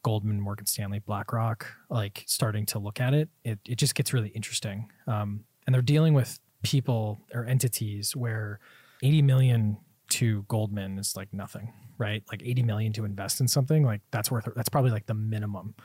[0.04, 3.30] goldman morgan stanley blackrock like starting to look at it.
[3.44, 4.90] It, it just gets really interesting.
[5.06, 8.60] Um, and they're dealing with people or entities where
[9.04, 9.78] 80 million
[10.10, 12.24] to goldman is like nothing right?
[12.32, 15.76] Like 80 million to invest in something like that's worth that's probably like the minimum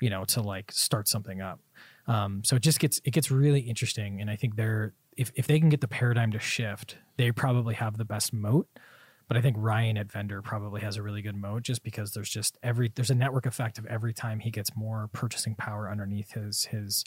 [0.00, 1.60] you know to like start something up
[2.12, 5.46] um, so it just gets it gets really interesting, and I think they're if if
[5.46, 8.68] they can get the paradigm to shift, they probably have the best moat.
[9.28, 12.28] But I think Ryan at Vendr probably has a really good moat just because there's
[12.28, 16.32] just every there's a network effect of every time he gets more purchasing power underneath
[16.32, 17.02] his his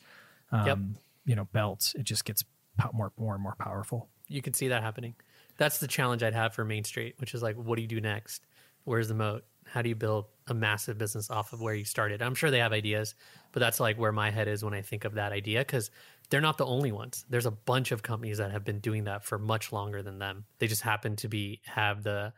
[0.52, 0.78] um, yep.
[1.26, 2.44] you know belt, it just gets
[2.92, 4.10] more more and more powerful.
[4.28, 5.14] You can see that happening.
[5.58, 8.02] That's the challenge I'd have for Main Street, which is like, what do you do
[8.02, 8.42] next?
[8.86, 9.46] Where's the moat?
[9.68, 12.22] How do you build a massive business off of where you started?
[12.22, 13.16] I'm sure they have ideas,
[13.52, 15.92] but that's like where my head is when I think of that idea because
[16.30, 17.26] they're not the only ones.
[17.30, 20.46] There's a bunch of companies that have been doing that for much longer than them.
[20.60, 22.34] They just happen to be have the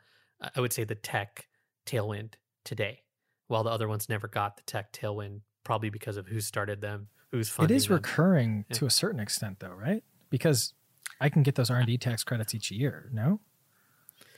[0.55, 1.47] I would say the tech
[1.85, 3.01] tailwind today,
[3.47, 7.07] while the other ones never got the tech tailwind, probably because of who started them,
[7.31, 7.75] who's funding.
[7.75, 7.95] It is them.
[7.95, 8.77] recurring yeah.
[8.77, 10.03] to a certain extent, though, right?
[10.29, 10.73] Because
[11.19, 13.09] I can get those R and D tax credits each year.
[13.11, 13.39] No,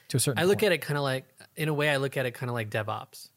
[0.10, 0.40] to a certain.
[0.40, 2.50] I look at it kind of like, in a way, I look at it kind
[2.50, 3.30] of like DevOps,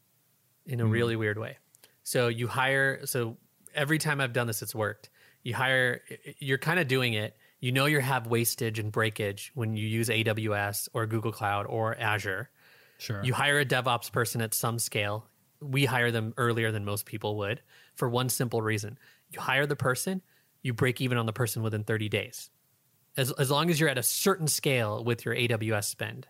[0.66, 0.90] in a mm.
[0.90, 1.58] really weird way.
[2.02, 3.04] So you hire.
[3.06, 3.36] So
[3.74, 5.10] every time I've done this, it's worked.
[5.42, 6.02] You hire.
[6.38, 7.36] You're kind of doing it.
[7.60, 11.96] You know you have wastage and breakage when you use AWS or Google Cloud or
[11.96, 12.50] Azure.
[12.98, 13.22] Sure.
[13.22, 15.26] You hire a DevOps person at some scale.
[15.60, 17.62] We hire them earlier than most people would
[17.94, 18.98] for one simple reason.
[19.30, 20.22] You hire the person,
[20.62, 22.50] you break even on the person within 30 days.
[23.16, 26.26] As, as long as you're at a certain scale with your AWS spend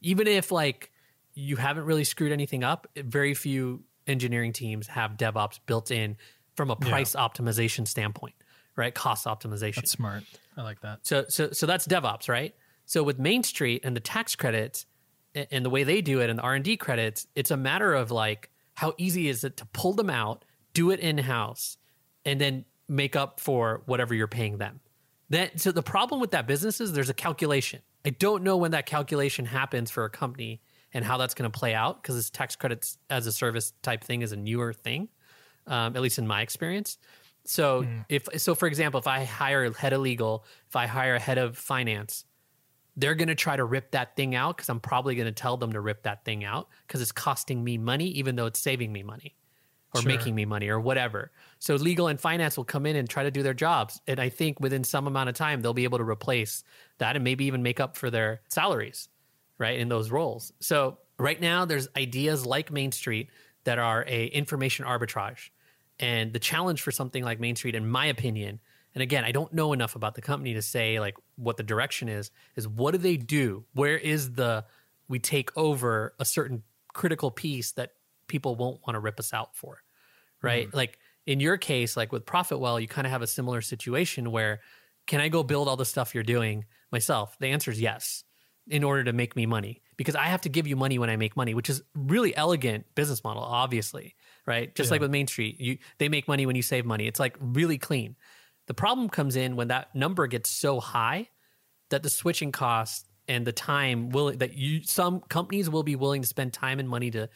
[0.00, 0.92] even if like
[1.38, 6.16] you haven't really screwed anything up, very few engineering teams have DevOps built in
[6.56, 7.20] from a price yeah.
[7.20, 8.34] optimization standpoint,
[8.74, 8.92] right?
[8.92, 9.76] Cost optimization.
[9.76, 10.24] That's smart.
[10.56, 11.06] I like that.
[11.06, 12.56] So so so that's DevOps, right?
[12.86, 14.86] So with Main Street and the tax credits
[15.34, 18.50] and the way they do it and the R&D credits, it's a matter of like
[18.74, 21.76] how easy is it to pull them out, do it in-house
[22.24, 24.80] and then make up for whatever you're paying them.
[25.30, 27.82] That so the problem with that business is there's a calculation.
[28.04, 31.58] I don't know when that calculation happens for a company and how that's going to
[31.58, 35.08] play out because this tax credits as a service type thing is a newer thing,
[35.66, 36.98] um, at least in my experience.
[37.44, 41.14] So if so, for example, if I hire a head of legal, if I hire
[41.14, 42.24] a head of finance,
[42.96, 45.56] they're going to try to rip that thing out because I'm probably going to tell
[45.56, 48.92] them to rip that thing out because it's costing me money, even though it's saving
[48.92, 49.36] me money
[49.94, 50.08] or Sure.
[50.08, 51.32] making me money or whatever.
[51.60, 54.00] So legal and finance will come in and try to do their jobs.
[54.06, 56.62] And I think within some amount of time, they'll be able to replace
[56.98, 59.08] that and maybe even make up for their salaries,
[59.58, 60.52] right, in those roles.
[60.60, 63.30] So right now, there's ideas like Main Street
[63.64, 65.50] that are a information arbitrage.
[66.00, 68.60] And the challenge for something like Main Street, in my opinion,
[68.94, 72.08] and again, I don't know enough about the company to say like what the direction
[72.08, 73.64] is, is what do they do?
[73.74, 74.64] Where is the
[75.08, 76.62] we take over a certain
[76.94, 77.92] critical piece that
[78.26, 79.82] people won't want to rip us out for?
[80.42, 80.68] Right?
[80.68, 80.76] Mm-hmm.
[80.76, 84.60] Like in your case, like with Profitwell, you kind of have a similar situation where
[85.06, 87.36] can I go build all the stuff you're doing myself?
[87.38, 88.24] The answer is yes,
[88.68, 89.82] in order to make me money.
[89.96, 92.86] Because I have to give you money when I make money, which is really elegant
[92.94, 94.14] business model, obviously,
[94.46, 94.72] right?
[94.74, 97.06] Just like with Main Street, you they make money when you save money.
[97.06, 98.16] It's like really clean.
[98.66, 101.30] The problem comes in when that number gets so high
[101.90, 106.22] that the switching cost and the time will that you some companies will be willing
[106.22, 107.28] to spend time and money to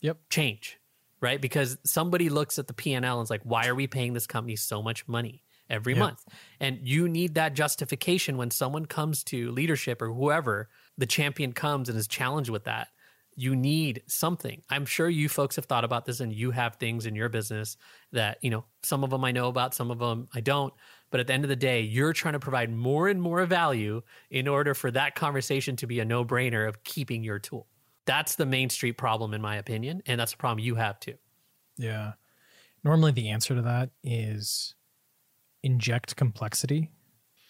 [0.00, 0.18] Yep.
[0.30, 0.78] change,
[1.20, 1.40] right?
[1.40, 4.12] Because somebody looks at the P and L and is like, why are we paying
[4.12, 6.24] this company so much money every month?
[6.60, 11.88] And you need that justification when someone comes to leadership or whoever the champion comes
[11.88, 12.88] and is challenged with that.
[13.38, 14.62] You need something.
[14.70, 17.76] I'm sure you folks have thought about this and you have things in your business
[18.12, 20.72] that, you know, some of them I know about, some of them I don't.
[21.10, 24.00] But at the end of the day, you're trying to provide more and more value
[24.30, 27.66] in order for that conversation to be a no brainer of keeping your tool.
[28.06, 30.02] That's the Main Street problem, in my opinion.
[30.06, 31.14] And that's a problem you have too.
[31.76, 32.12] Yeah.
[32.84, 34.74] Normally, the answer to that is
[35.66, 36.90] inject complexity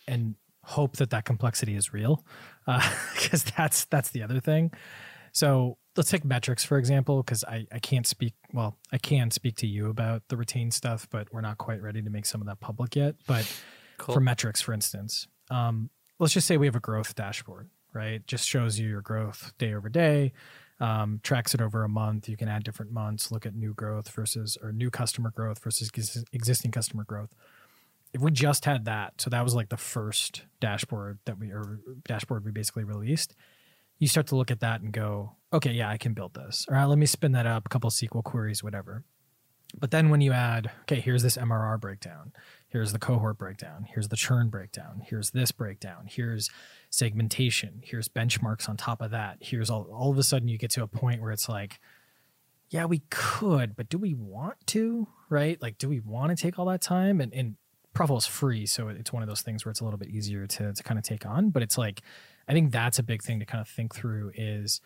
[0.09, 2.25] and hope that that complexity is real,
[3.15, 4.73] because that's that's the other thing.
[5.33, 9.57] So let's take metrics for example, because I I can't speak well I can speak
[9.57, 12.47] to you about the retained stuff, but we're not quite ready to make some of
[12.49, 13.15] that public yet.
[13.27, 13.47] But
[13.99, 14.15] Cool.
[14.15, 18.27] for metrics, for instance, um, let's just say we have a growth dashboard, right?
[18.27, 20.33] Just shows you your growth day over day,
[20.81, 22.29] um, tracks it over a month.
[22.29, 25.91] You can add different months, look at new growth versus or new customer growth versus
[26.33, 27.35] existing customer growth.
[28.13, 31.81] If we just had that, so that was like the first dashboard that we or
[32.07, 33.35] dashboard we basically released.
[33.99, 36.67] You start to look at that and go, okay, yeah, I can build this.
[36.69, 39.05] All ah, right, let me spin that up, a couple SQL queries, whatever.
[39.79, 42.33] But then when you add, okay, here's this MRR breakdown,
[42.69, 46.51] here's the cohort breakdown, here's the churn breakdown, here's this breakdown, here's
[46.89, 49.39] segmentation, here's benchmarks on top of that.
[49.41, 51.79] Here's all all of a sudden you get to a point where it's like,
[52.71, 55.09] yeah, we could, but do we want to?
[55.29, 55.61] Right?
[55.61, 57.21] Like, do we want to take all that time?
[57.21, 57.57] And and
[57.97, 60.47] Profitwell is free, so it's one of those things where it's a little bit easier
[60.47, 61.51] to to kind of take on.
[61.51, 62.03] But it's like,
[62.47, 64.81] I think that's a big thing to kind of think through is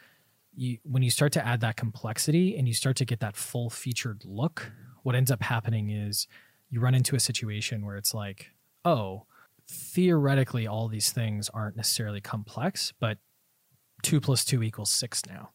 [0.55, 3.71] you when you start to add that complexity and you start to get that full
[3.71, 4.71] featured look,
[5.03, 6.29] what ends up happening is
[6.69, 8.53] you run into a situation where it's like,
[8.85, 9.25] oh,
[9.69, 13.19] theoretically all these things aren't necessarily complex, but
[14.03, 15.51] two plus two equals six now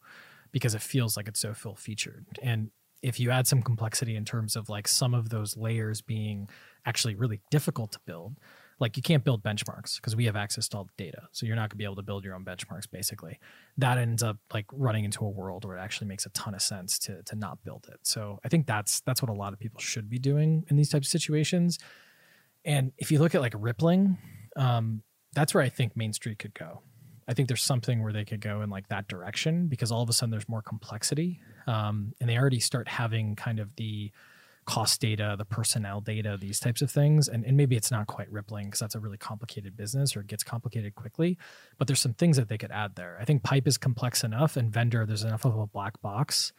[0.51, 2.25] because it feels like it's so full featured.
[2.41, 6.49] And if you add some complexity in terms of like some of those layers being
[6.85, 8.37] actually really difficult to build,
[8.79, 11.23] like you can't build benchmarks because we have access to all the data.
[11.31, 13.39] So you're not going to be able to build your own benchmarks basically.
[13.77, 16.61] That ends up like running into a world where it actually makes a ton of
[16.61, 17.99] sense to to not build it.
[18.03, 20.89] So I think that's that's what a lot of people should be doing in these
[20.89, 21.79] types of situations.
[22.65, 24.17] And if you look at like rippling,
[24.55, 26.81] um, that's where I think Main Street could go.
[27.27, 30.09] I think there's something where they could go in like that direction because all of
[30.09, 34.11] a sudden there's more complexity, um, and they already start having kind of the
[34.65, 37.27] cost data, the personnel data, these types of things.
[37.27, 40.27] And, and maybe it's not quite rippling because that's a really complicated business or it
[40.27, 41.37] gets complicated quickly.
[41.77, 43.17] But there's some things that they could add there.
[43.19, 46.51] I think pipe is complex enough, and Vendr there's enough of a black box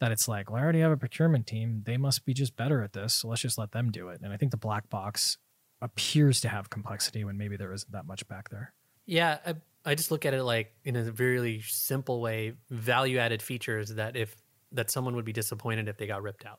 [0.00, 1.82] that it's like, well, I already have a procurement team.
[1.86, 3.14] They must be just better at this.
[3.14, 4.20] So let's just let them do it.
[4.22, 5.38] And I think the black box
[5.80, 8.72] appears to have complexity when maybe there isn't that much back there.
[9.06, 13.42] Yeah, I, I just look at it like in a really simple way, value added
[13.42, 14.34] features that if
[14.72, 16.58] that someone would be disappointed if they got ripped out.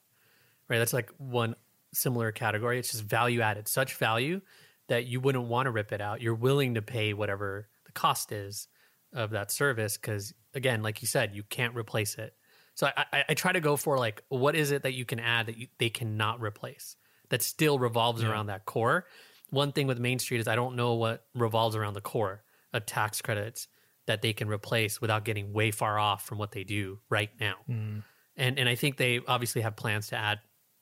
[0.69, 0.79] Right?
[0.79, 1.55] That's like one
[1.93, 2.79] similar category.
[2.79, 4.41] It's just value added, such value
[4.87, 6.21] that you wouldn't want to rip it out.
[6.21, 8.67] You're willing to pay whatever the cost is
[9.13, 12.33] of that service because again, like you said, you can't replace it.
[12.75, 15.19] So I, I, I try to go for like what is it that you can
[15.19, 16.97] add that you, they cannot replace
[17.29, 18.29] that still revolves Yeah.
[18.29, 19.07] around that core.
[19.49, 22.85] One thing with Main Street is I don't know what revolves around the core of
[22.85, 23.67] tax credits
[24.07, 27.55] that they can replace without getting way far off from what they do right now.
[27.69, 28.03] Mm.
[28.35, 30.39] And and I think they obviously have plans to add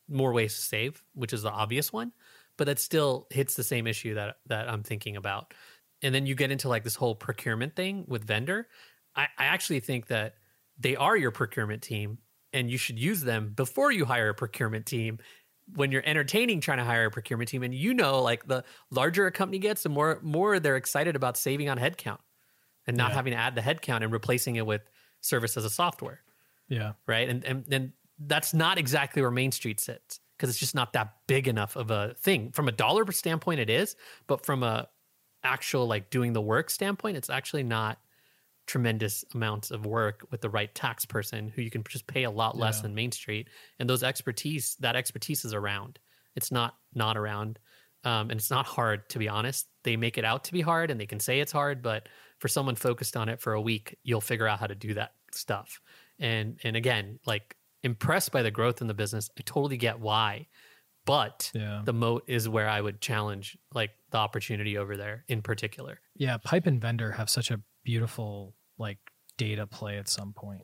[0.08, 2.12] more ways to save, which is the obvious one,
[2.56, 5.54] but that still hits the same issue that that I'm thinking about.
[6.02, 8.64] And then you get into like this whole procurement thing with Vendr.
[9.16, 10.34] I, I actually think that
[10.78, 12.18] they are your procurement team
[12.52, 15.18] and you should use them before you hire a procurement team
[15.74, 19.26] when you're entertaining trying to hire a procurement team and you know like the larger
[19.26, 22.18] a company gets the more more they're excited about saving on headcount
[22.86, 23.14] and not Yeah.
[23.14, 24.82] having to add the headcount and replacing it with
[25.22, 26.20] service as a software
[26.68, 26.92] Yeah.
[27.06, 27.28] right?
[27.30, 31.14] And and and that's not exactly where Main Street sits because it's just not that
[31.26, 32.50] big enough of a thing.
[32.52, 33.96] From a dollar standpoint, it is,
[34.26, 34.88] but from a
[35.42, 37.98] actual like doing the work standpoint, it's actually not
[38.66, 42.30] tremendous amounts of work with the right tax person who you can just pay a
[42.30, 42.82] lot less Yeah.
[42.82, 43.48] than Main Street.
[43.78, 45.98] And those expertise, that expertise is around.
[46.34, 47.58] It's not not around.
[48.04, 49.66] Um, and it's not hard to be honest.
[49.82, 52.48] They make it out to be hard and they can say it's hard, but for
[52.48, 55.80] someone focused on it for a week, you'll figure out how to do that stuff.
[56.18, 59.30] And and again, like impressed by the growth in the business.
[59.38, 60.48] I totally get why.
[61.06, 61.82] But Yeah.
[61.84, 66.00] the moat is where I would challenge like the opportunity over there in particular.
[66.16, 68.98] Yeah, pipe and Vendr have such a beautiful like
[69.36, 70.62] data play at some point.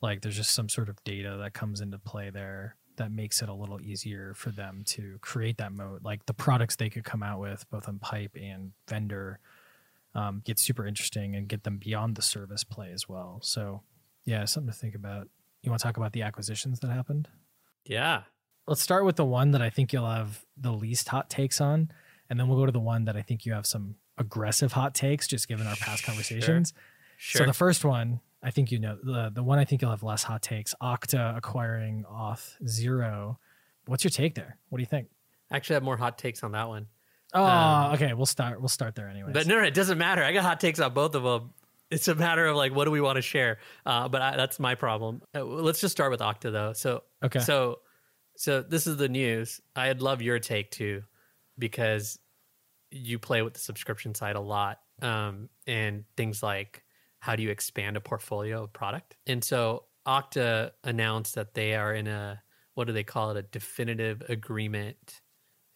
[0.00, 3.48] Like there's just some sort of data that comes into play there that makes it
[3.48, 6.02] a little easier for them to create that moat.
[6.04, 9.36] Like the products they could come out with, both on pipe and Vendr,
[10.14, 13.40] um, get super interesting and get them beyond the service play as well.
[13.42, 13.82] So
[14.24, 15.28] yeah, something to think about.
[15.62, 17.28] You want to talk about the acquisitions that happened?
[17.84, 18.22] Yeah.
[18.66, 21.90] let's start with the one that I think you'll have the least hot takes on,
[22.30, 24.94] and then we'll go to the one that I think you have some aggressive hot
[24.94, 26.72] takes, just given our past conversations.
[27.16, 27.40] Sure.
[27.40, 30.02] So the first one, I think you know the the one I think you'll have
[30.02, 30.74] less hot takes.
[30.82, 33.38] Okta acquiring Auth Zero.
[33.86, 34.58] What's your take there?
[34.68, 35.08] What do you think?
[35.50, 36.86] I actually have more hot takes on that one.
[37.34, 38.14] Oh, Um, okay.
[38.14, 38.60] We'll start.
[38.60, 39.30] We'll start there anyway.
[39.32, 40.22] But no, no, it doesn't matter.
[40.22, 41.52] I got hot takes on both of them.
[41.92, 43.58] It's a matter of like, what do we want to share?
[43.84, 45.22] Uh, but I, that's my problem.
[45.34, 46.72] Uh, let's just start with Okta though.
[46.72, 47.40] So, Okay.
[47.40, 47.80] So,
[48.36, 49.60] so this is the news.
[49.76, 51.02] I'd love your take too,
[51.58, 52.18] because
[52.90, 56.82] you play with the subscription side a lot, um, and things like
[57.20, 59.16] how do you expand a portfolio of product?
[59.26, 62.42] And so Okta announced that they are in a
[62.74, 63.36] what do they call it?
[63.36, 65.20] A definitive agreement.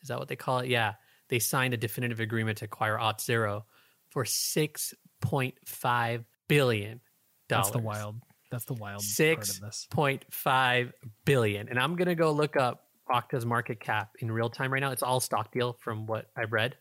[0.03, 0.69] Is that what they call it?
[0.69, 0.95] Yeah,
[1.29, 3.63] they signed a definitive agreement to acquire Auth0
[4.09, 4.95] for six
[5.27, 7.01] point five billion
[7.49, 7.67] dollars.
[7.67, 8.17] That's the wild.
[8.51, 9.61] That's the wild Six
[9.91, 10.93] point five
[11.25, 14.93] billion, and I'm gonna go look up Okta's market cap in real time right now.
[14.93, 16.77] It's all stock deal from what I've read.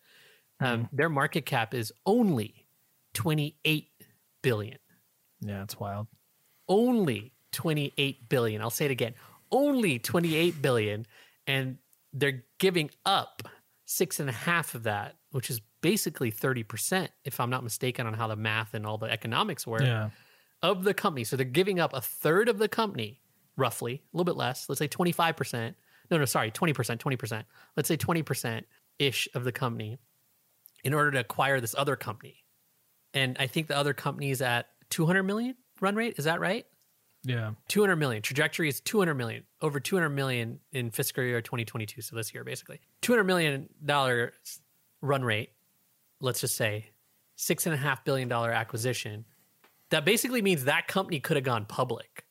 [0.60, 2.68] Um, Their market cap is only
[3.14, 3.90] twenty eight
[4.44, 4.78] billion.
[5.42, 6.08] Yeah, it's wild.
[6.68, 8.62] Only twenty eight billion.
[8.62, 9.16] I'll say it again.
[9.52, 11.08] Only twenty eight billion,
[11.48, 11.80] and
[12.14, 13.42] they're giving up
[13.86, 18.08] six and a half of that, which is basically thirty percent, if I'm not mistaken,
[18.08, 20.10] on how the math and all the economics work Yeah.
[20.64, 21.24] of the company.
[21.24, 23.22] So they're giving up a third of the company,
[23.56, 24.68] roughly, a little bit less.
[24.68, 25.76] Let's say 25%.
[26.10, 27.44] No, no, sorry, 20%, 20%.
[27.76, 28.64] Let's say 20%
[28.98, 30.00] ish of the company
[30.84, 32.44] in order to acquire this other company.
[33.14, 36.16] And I think the other company is at 200 million run rate.
[36.18, 36.66] Is that right?
[37.24, 37.52] Yeah.
[37.68, 38.24] 200 million.
[38.24, 42.02] Trajectory is 200 million, over 200 million in fiscal year 2022.
[42.02, 42.80] So this year, basically.
[43.04, 43.70] $200 million
[45.02, 45.50] run rate,
[46.20, 46.92] let's just say
[47.38, 49.26] $6.5 billion acquisition.
[49.92, 52.26] That basically means that company could have gone public.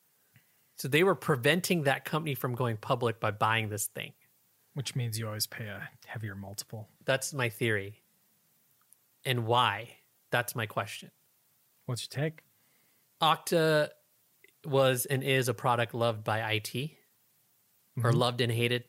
[0.76, 4.12] So they were preventing that company from going public by buying this thing.
[4.74, 6.88] Which means you always pay a heavier multiple.
[7.04, 8.02] That's my theory.
[9.24, 9.98] And why?
[10.30, 11.10] That's my question.
[11.86, 12.40] What's your take?
[13.22, 13.90] Okta
[14.66, 16.74] was and is a product loved by IT
[18.02, 18.18] or mm-hmm.
[18.18, 18.84] loved and hated,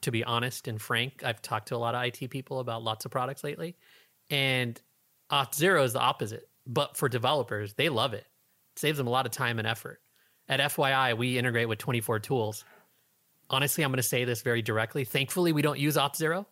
[0.00, 1.22] to be honest and frank.
[1.24, 3.76] I've talked to a lot of IT people about lots of products lately.
[4.30, 4.80] And
[5.30, 6.48] Auth0 is the opposite.
[6.66, 8.26] But for developers, they love it.
[8.74, 10.00] It saves them a lot of time and effort.
[10.48, 12.64] At FYI, we integrate with 24 tools.
[13.50, 15.04] Honestly, I'm going to say this very directly.
[15.04, 16.46] Thankfully, we don't use Auth0.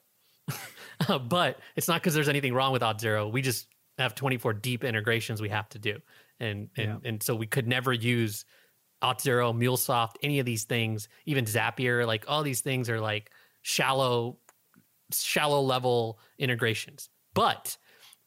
[1.29, 3.33] but it's not because there's anything wrong with Auth0.
[3.33, 3.67] We just
[3.99, 5.99] have 24 deep integrations we have to do.
[6.39, 8.45] And and and so we could never use
[9.03, 13.31] Auth0, MuleSoft, any of these things, even Zapier, like all these things are like
[13.63, 14.39] shallow,
[15.13, 17.09] shallow level integrations.
[17.37, 17.77] But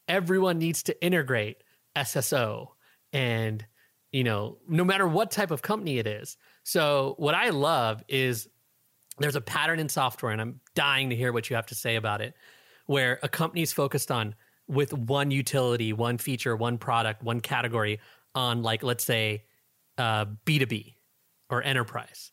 [0.07, 1.63] everyone needs to integrate
[1.97, 2.67] SSO
[3.11, 3.65] and
[4.11, 6.37] you know, no matter what type of company it is.
[6.63, 8.47] So what I love is
[9.19, 11.95] there's a pattern in software, and I'm dying to hear what you have to say
[11.95, 12.33] about it,
[12.87, 14.33] where a company is focused on
[14.67, 17.99] with one utility, one feature, one product, one category
[18.33, 19.43] on like let's say
[19.97, 20.95] uh, B2B
[21.49, 22.31] or enterprise,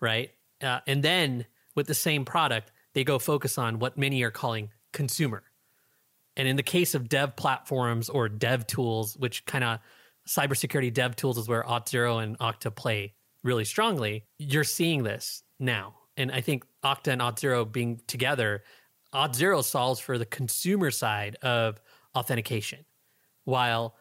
[0.00, 0.30] right?
[0.62, 1.44] Uh, and then
[1.74, 5.42] with the same product, they go focus on what many are calling consumer.
[6.36, 9.78] And in the case of dev platforms or dev tools, which kind of
[10.28, 15.94] cybersecurity dev tools is where Auth0 and Okta play really strongly, you're seeing this now.
[16.16, 18.62] And I think Okta and Auth0 being together,
[19.14, 21.80] Auth0 solves for the consumer side of
[22.14, 22.84] authentication,
[23.44, 23.96] while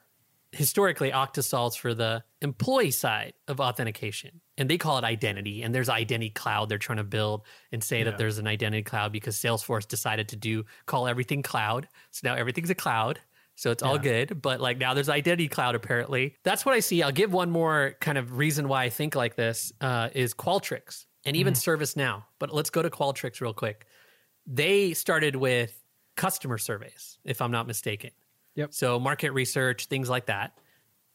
[0.52, 4.42] historically Okta solves for the employee side of authentication.
[4.58, 5.62] And they call it identity.
[5.62, 8.06] And there's identity cloud they're trying to build and say Yeah.
[8.06, 11.88] that there's an identity cloud because Salesforce decided to do call everything cloud.
[12.12, 13.20] So now everything's a cloud.
[13.56, 14.42] So it's all good.
[14.42, 16.36] But like now there's identity cloud apparently.
[16.44, 17.04] That's what I see.
[17.04, 21.06] I'll give one more kind of reason why I think like this uh, is Qualtrics
[21.26, 22.24] and even ServiceNow.
[22.40, 23.86] But let's go to Qualtrics real quick.
[24.48, 25.78] They started with
[26.16, 28.12] customer surveys, if I'm not mistaken.
[28.60, 28.74] Yep.
[28.74, 30.52] So market research, things like that.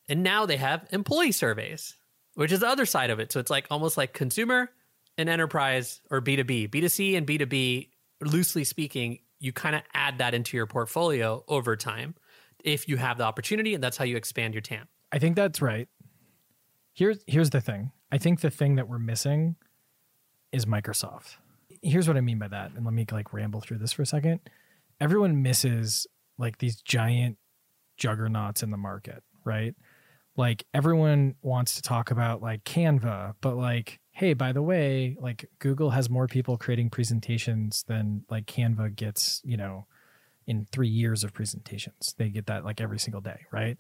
[0.09, 1.95] And now they have employee surveys,
[2.35, 3.33] which is the other side of it.
[3.33, 4.71] So it's like almost like consumer
[5.19, 6.71] and enterprise or B2B.
[6.71, 7.91] B2C and B2B,
[8.23, 12.15] loosely speaking, you kind of add that into your portfolio over time
[12.65, 14.89] if you have the opportunity, and that's how you expand your TAM.
[15.13, 15.87] I think that's right.
[16.95, 17.93] Here's here's the thing.
[18.11, 19.57] I think the thing that we're missing
[20.51, 21.37] is Microsoft.
[21.83, 22.73] Here's what I mean by that.
[22.75, 24.41] And let me like ramble through this for a second.
[24.99, 26.07] Everyone misses
[26.39, 27.39] like these giant
[27.97, 29.75] juggernauts in the market, right?
[30.37, 35.45] Like everyone wants to talk about like Canva, but like hey, by the way, like
[35.59, 39.87] Google has more people creating presentations than like Canva gets, you know,
[40.47, 42.15] in 3 years of presentations.
[42.17, 43.77] They get that like every single day, right?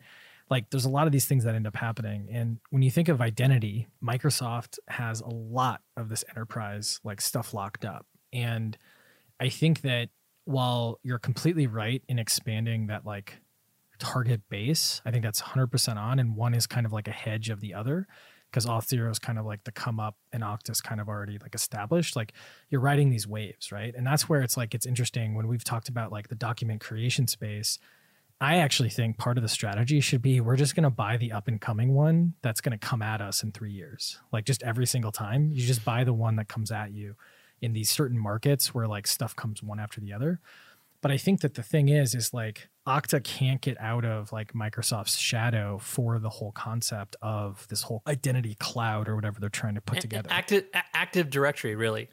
[0.50, 3.08] like there's a lot of these things that end up happening and when you think
[3.08, 8.76] of identity microsoft has a lot of this enterprise like stuff locked up and
[9.40, 10.08] i think that
[10.44, 13.38] while you're completely right in expanding that like
[13.98, 17.48] target base i think that's 100% on and one is kind of like a hedge
[17.48, 18.06] of the other
[18.54, 21.56] because Auth0 is kind of like the come up and Okta's kind of already like
[21.56, 22.14] established.
[22.14, 22.32] Like
[22.70, 23.92] you're riding these waves, right?
[23.96, 27.26] And that's where it's like it's interesting when we've talked about like the document creation
[27.26, 27.80] space.
[28.40, 31.32] I actually think part of the strategy should be we're just going to buy the
[31.32, 34.20] up and coming one that's going to come at us in three years.
[34.32, 37.16] Like just every single time, you just buy the one that comes at you
[37.64, 40.40] in these certain markets where like stuff comes one after the other.
[41.00, 44.52] But I think that the thing is, is like Okta can't get out of like
[44.54, 49.74] Microsoft's shadow for the whole concept of this whole identity cloud or whatever they're trying
[49.74, 50.28] to put together.
[50.30, 52.08] Active Active Directory, really.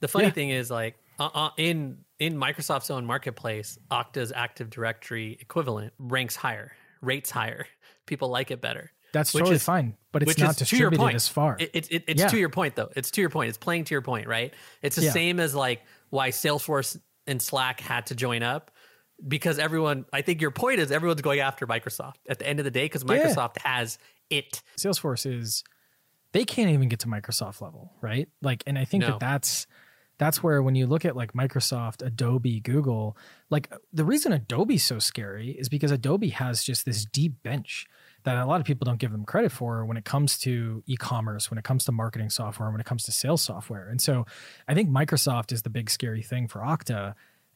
[0.00, 0.30] The funny Yeah.
[0.32, 6.36] thing is, like uh, uh, in in Microsoft's own marketplace, Okta's Active Directory equivalent ranks
[6.36, 7.66] higher, rates higher.
[8.06, 8.92] People like it better.
[9.12, 11.14] That's totally is- fine, but it's not is to your distributed point.
[11.16, 11.56] as far.
[11.58, 12.28] It, it, it- it's Yeah.
[12.28, 12.90] to your point, though.
[12.96, 13.48] It's to your point.
[13.48, 14.52] It's playing to your point, right?
[14.82, 15.12] It's the Yeah.
[15.12, 18.70] same as like why Salesforce and Slack had to join up
[19.26, 20.04] because everyone.
[20.12, 22.84] I think your point is everyone's going after Microsoft at the end of the day
[22.86, 23.24] because Yeah.
[23.26, 23.98] Microsoft has
[24.30, 24.62] it.
[24.78, 25.64] Salesforce is
[26.32, 28.28] they can't even get to Microsoft level, right?
[28.42, 29.12] Like, and I think No.
[29.12, 29.66] that that's
[30.18, 33.16] that's where when you look at like Microsoft, Adobe, Google,
[33.50, 37.86] like the reason Adobe's so scary is because Adobe has just this deep bench
[38.28, 41.50] that a lot of people don't give them credit for when it comes to e-commerce,
[41.50, 43.88] when it comes to marketing software, when it comes to sales software.
[43.88, 44.26] And so
[44.68, 47.14] I think Microsoft is the big scary thing for Okta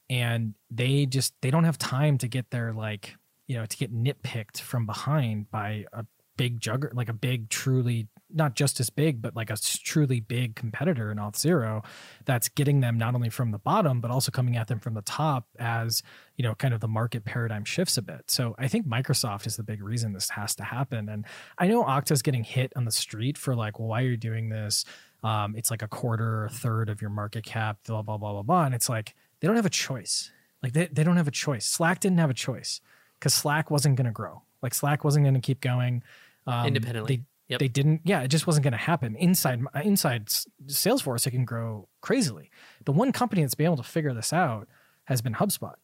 [0.09, 3.17] and they just they don't have time to get their like
[3.47, 6.05] you know to get nitpicked from behind by a
[6.37, 10.55] big jugger like a big truly not just as big but like a truly big
[10.55, 11.85] competitor in Auth0
[12.25, 15.03] that's getting them not only from the bottom but also coming at them from the
[15.03, 16.03] top as
[16.37, 18.31] you know kind of the market paradigm shifts a bit.
[18.31, 21.09] So i think microsoft is the big reason this has to happen.
[21.09, 21.25] And
[21.59, 24.49] i know okta's getting hit on the street for like well why are you doing
[24.49, 24.85] this?
[25.25, 28.33] Um, it's like a quarter or a third of your market cap blah blah blah
[28.33, 28.65] blah blah.
[28.65, 30.31] And it's like they don't have a choice.
[30.63, 31.67] Like they, they don't have a choice.
[31.67, 32.81] Slack didn't have a choice
[33.19, 34.43] because slack wasn't going to grow.
[34.63, 36.03] Like slack wasn't going to keep going.
[36.47, 37.17] Um, Independently.
[37.17, 37.23] they,
[37.53, 37.61] Yep.
[37.61, 39.15] they didn't yeah it just wasn't going to happen.
[39.17, 40.27] Inside uh, inside
[40.67, 42.51] salesforce it can grow crazily.
[42.85, 44.69] The one company that's been able to figure this out
[45.05, 45.75] has been hubspot.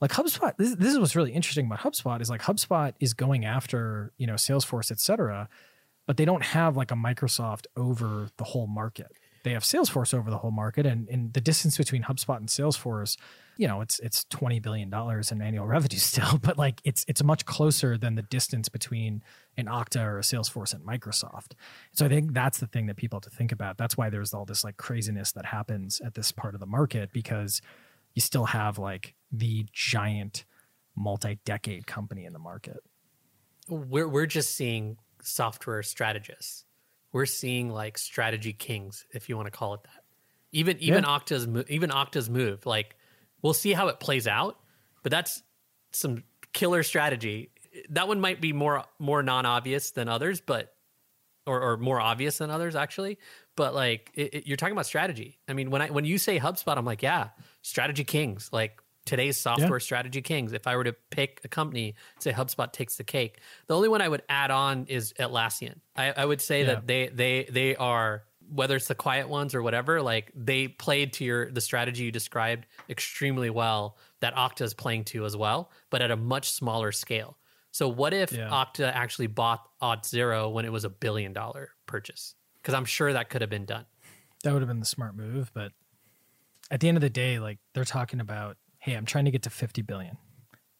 [0.00, 3.44] Like hubspot this, this is what's really interesting about hubspot is like hubspot is going
[3.44, 5.48] after you know salesforce et cetera
[6.06, 9.12] but they don't have like a microsoft over the whole market
[9.44, 13.16] they have salesforce over the whole market and, the distance between hubspot and salesforce
[13.56, 17.22] you know it's it's 20 billion dollars in annual revenue still but like it's it's
[17.22, 19.22] much closer than the distance between
[19.56, 21.52] an okta or a salesforce and microsoft
[21.92, 24.34] so i think that's the thing that people have to think about that's why there's
[24.34, 27.60] all this like craziness that happens at this part of the market because
[28.14, 30.44] you still have like the giant
[30.96, 32.80] multi-decade company in the market
[33.68, 36.63] we're we're just seeing software strategists.
[37.14, 40.02] We're seeing like strategy kings, if you want to call it that.
[40.50, 42.96] Even even Okta's mo- even Okta's move, like
[43.40, 44.58] we'll see how it plays out,
[45.04, 45.44] but that's
[45.92, 47.50] some killer strategy.
[47.90, 50.74] That one might be more more non obvious than others, but
[51.46, 53.18] or, or more obvious than others actually.
[53.54, 55.38] But like it, it, you're talking about strategy.
[55.48, 57.28] I mean, when I when you say HubSpot, I'm like, yeah,
[57.62, 58.50] strategy kings.
[58.52, 59.78] Like today's software yeah.
[59.78, 60.52] strategy kings.
[60.52, 63.40] If I were to pick a company, say HubSpot takes the cake.
[63.66, 65.80] The only one I would add on is Atlassian.
[65.96, 66.66] I, I would say yeah.
[66.66, 71.12] that they they they are whether it's the quiet ones or whatever, like they played
[71.14, 75.70] to your the strategy you described extremely well that Okta is playing to as well,
[75.90, 77.38] but at a much smaller scale.
[77.70, 78.48] So what if yeah.
[78.48, 82.34] Okta actually bought Auth0 when it was a billion dollar purchase?
[82.62, 83.86] Because I'm sure that could have been done.
[84.44, 85.72] That would have been the smart move, but
[86.70, 89.42] at the end of the day, like they're talking about, hey, I'm trying to get
[89.44, 90.18] to 50 billion.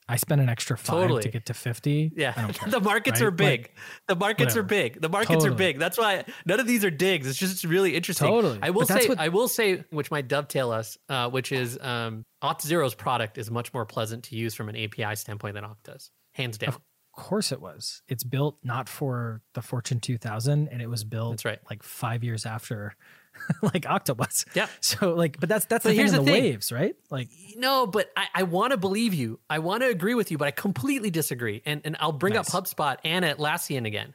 [0.07, 1.23] I spent an extra five totally.
[1.23, 2.13] to get to 50.
[2.15, 2.33] Yeah.
[2.69, 3.27] the markets right?
[3.27, 3.61] are big.
[3.63, 3.75] Like,
[4.07, 4.61] the markets whatever.
[4.61, 5.01] are big.
[5.01, 5.51] The markets totally.
[5.51, 5.79] are big.
[5.79, 7.27] That's why none of these are digs.
[7.27, 8.29] It's just really interesting.
[8.29, 8.59] Totally.
[8.61, 12.27] I will say, what, I will say, which might dovetail us, uh, which is um,
[12.43, 16.59] Auth0's product is much more pleasant to use from an API standpoint than Okta's, hands
[16.59, 16.75] down.
[16.75, 16.81] Of
[17.13, 18.03] course it was.
[18.07, 21.59] It's built not for the Fortune 2000 and it was built That's right.
[21.71, 22.95] like five years after
[23.63, 24.45] like Octopus.
[24.55, 24.67] Yeah.
[24.81, 26.95] So like, but that's that's but the thing in the, the waves, right?
[27.11, 29.41] Like, no, but I, I want to believe you.
[29.49, 31.63] I want to agree with you, but I completely disagree.
[31.65, 32.55] And and I'll bring nice.
[32.55, 34.15] up HubSpot and Atlassian again.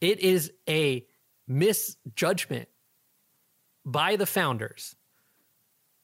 [0.00, 1.06] It is a
[1.48, 2.68] misjudgment
[3.84, 4.96] by the founders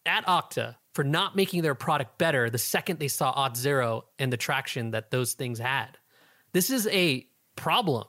[0.04, 4.36] at Okta for not making their product better the second they saw Auth0 and the
[4.36, 5.98] traction that those things had.
[6.52, 8.06] This is a problem.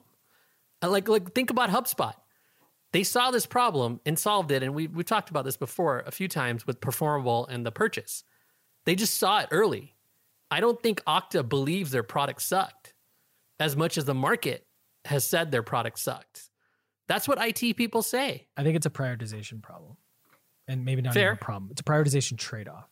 [0.82, 2.14] Uh, like like think about HubSpot
[2.94, 4.64] they saw this problem and solved it.
[4.64, 8.24] And we, we've talked about this before a few times with Performable and the purchase.
[8.86, 9.96] They just saw it early.
[10.50, 12.94] I don't think Okta believes their product sucked
[13.60, 14.66] as much as the market
[15.06, 16.50] has said their product sucked.
[17.08, 18.48] That's what IT people say.
[18.58, 19.98] I think it's a prioritization problem.
[20.68, 21.32] And maybe not Fair.
[21.32, 21.72] even a problem.
[21.72, 22.90] It's a prioritization trade off.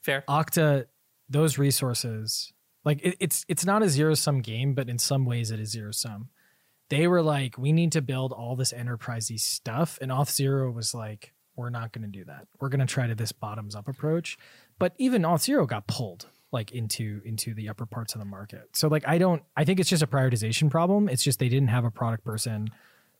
[0.00, 0.24] Fair.
[0.28, 0.86] Okta,
[1.28, 2.52] those resources,
[2.84, 5.70] like it, it's it's not a zero sum game, but in some ways it is
[5.70, 6.28] zero sum
[6.92, 9.98] they were like, we need to build all this enterprisey stuff.
[10.02, 12.48] And Auth0 was like, we're not going to do that.
[12.60, 14.36] We're going to try to this bottoms up approach.
[14.78, 18.68] But even Auth0 got pulled like into into the upper parts of the market.
[18.74, 21.08] So like I don't I think it's just a prioritization problem.
[21.08, 22.68] It's just they didn't have a product person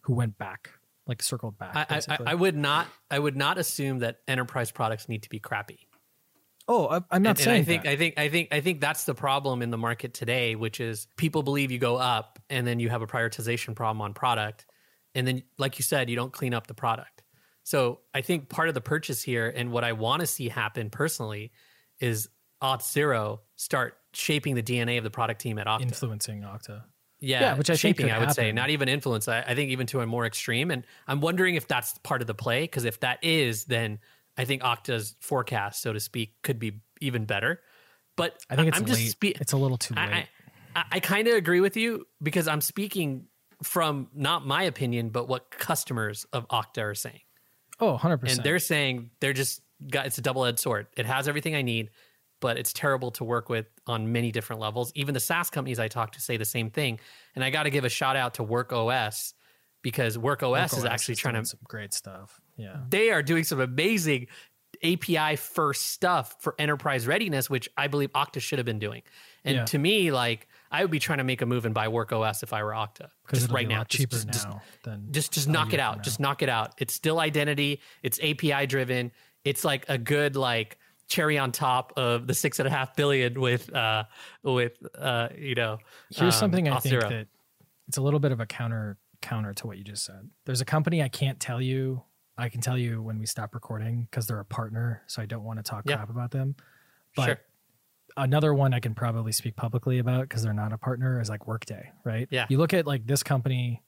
[0.02, 0.68] who went back
[1.06, 1.74] like circled back.
[1.74, 5.38] I, I, I, would not I would not assume that enterprise products need to be
[5.38, 5.88] crappy.
[6.68, 7.56] Oh, I'm not and, saying.
[7.56, 7.88] And I think that.
[7.90, 11.06] I think I think I think that's the problem in the market today, which is
[11.16, 14.66] people believe you go up and then you have a prioritization problem on product,
[15.14, 17.22] and then like you said, you don't clean up the product.
[17.64, 20.90] So I think part of the purchase here and what I want to see happen
[20.90, 21.52] personally
[22.00, 22.28] is
[22.62, 26.82] Auth0 start shaping the DNA of the product team at Okta, influencing Okta.
[27.20, 28.34] Yeah, yeah, which I shaping, I would happen.
[28.34, 29.28] say, not even influence.
[29.28, 32.26] I, I think even to a more extreme, and I'm wondering if that's part of
[32.26, 32.62] the play.
[32.62, 34.00] Because if that is, then
[34.36, 37.60] I think Okta's forecast, so to speak, could be even better.
[38.16, 40.02] But I think it's I'm just spe- it's a little too late.
[40.02, 40.28] I, I,
[40.74, 43.26] I kind of agree with you because I'm speaking
[43.62, 47.20] from not my opinion, but what customers of Okta are saying.
[47.80, 48.30] Oh, 100%.
[48.30, 50.86] And they're saying they're just got it's a double edged sword.
[50.96, 51.90] It has everything I need,
[52.40, 54.92] but it's terrible to work with on many different levels.
[54.94, 57.00] Even the SaaS companies I talk to say the same thing.
[57.34, 59.34] And I got to give a shout out to WorkOS
[59.82, 62.40] because WorkOS, is actually is trying to some great stuff.
[62.56, 62.76] Yeah.
[62.88, 64.28] They are doing some amazing
[64.82, 69.02] API first stuff for enterprise readiness, which I believe Okta should have been doing.
[69.44, 69.64] And yeah.
[69.66, 72.52] to me, like I would be trying to make a move and buy WorkOS if
[72.54, 73.10] I were Okta.
[73.32, 76.02] Just right now, cheaper just, just, now than just just knock it out.
[76.02, 76.74] Just knock it out.
[76.78, 77.80] It's still identity.
[78.02, 79.12] It's API driven.
[79.44, 83.38] It's like a good like cherry on top of the six and a half billion
[83.38, 84.04] with uh
[84.42, 85.78] with uh you know.
[86.10, 87.28] Here's um, something I think that
[87.86, 90.30] it's a little bit of a counter counter to what you just said.
[90.46, 92.02] There's a company I can't tell you.
[92.38, 95.44] I can tell you when we stop recording because they're a partner, so I don't
[95.44, 96.56] want to talk crap about them.
[97.14, 97.40] But sure.
[98.16, 101.46] Another one I can probably speak publicly about because they're not a partner is like
[101.46, 102.28] Workday, right?
[102.30, 102.46] Yeah.
[102.48, 103.82] You look at like this company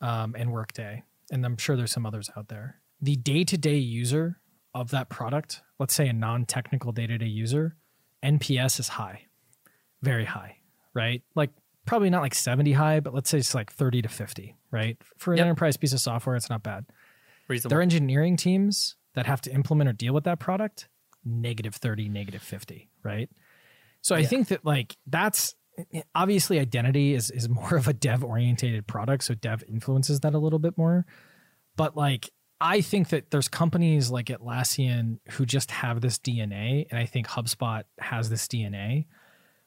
[0.00, 2.80] um, and Workday, and I'm sure there's some others out there.
[3.00, 4.40] The day to day user
[4.74, 7.76] of that product, let's say a non technical day to day user,
[8.24, 9.22] NPS is high,
[10.02, 10.58] very high,
[10.94, 11.22] right?
[11.34, 11.50] Like
[11.86, 14.96] probably not like 70 high, but let's say it's like 30 to 50, right?
[15.16, 15.46] For an yep.
[15.46, 16.84] enterprise piece of software, it's not bad.
[17.48, 17.70] Reasonable.
[17.70, 20.88] Their engineering teams that have to implement or deal with that product,
[21.24, 23.30] negative 30, negative 50, right?
[24.02, 24.22] So yeah.
[24.22, 25.54] I think that like that's
[26.14, 30.38] obviously identity is is more of a dev orientated product, so dev influences that a
[30.38, 31.06] little bit more.
[31.76, 32.30] But like
[32.60, 37.28] I think that there's companies like Atlassian who just have this DNA, and I think
[37.28, 39.06] HubSpot has this DNA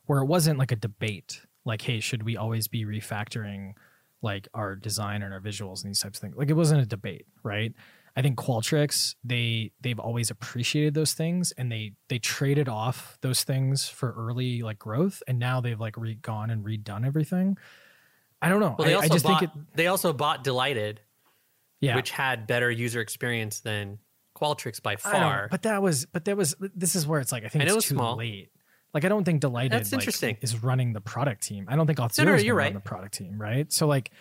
[0.05, 3.73] where it wasn't like a debate like, hey, should we always be refactoring
[4.21, 6.35] like our design and our visuals and these types of things?
[6.35, 7.73] Like it wasn't a debate, right?
[8.15, 13.43] I think Qualtrics they they've always appreciated those things and they they traded off those
[13.43, 17.57] things for early like growth and now they've like re- gone and redone everything.
[18.41, 18.75] I don't know.
[18.77, 19.61] Well, they I, also I just bought, think it.
[19.75, 20.99] they also bought Delighted,
[21.79, 23.99] Yeah, which had better user experience than
[24.35, 25.47] Qualtrics by far.
[25.51, 26.55] but that was, but that was.
[26.75, 28.17] This is where it's like I think And it it's was too small.
[28.17, 28.49] late.
[28.93, 30.37] Like I don't think Delighted That's like, interesting.
[30.41, 31.65] is running the product team.
[31.69, 32.73] I don't think Auth No, no, is you're right.
[32.73, 33.71] the product team, right?
[33.71, 34.11] So like,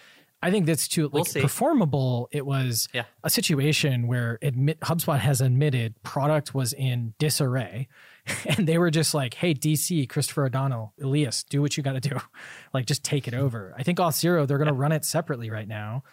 [0.42, 1.40] I think that's too We'll like see.
[1.42, 2.28] performable.
[2.32, 3.04] It was Yeah.
[3.22, 7.88] a situation where admit HubSpot has admitted product was in disarray,
[8.56, 12.00] and they were just like, "Hey, DC, Christopher O'Donnell, Elias, do what you got to
[12.00, 12.18] do,
[12.72, 15.68] like just take it over." I think Auth0 they're going to run it separately right
[15.68, 16.04] now,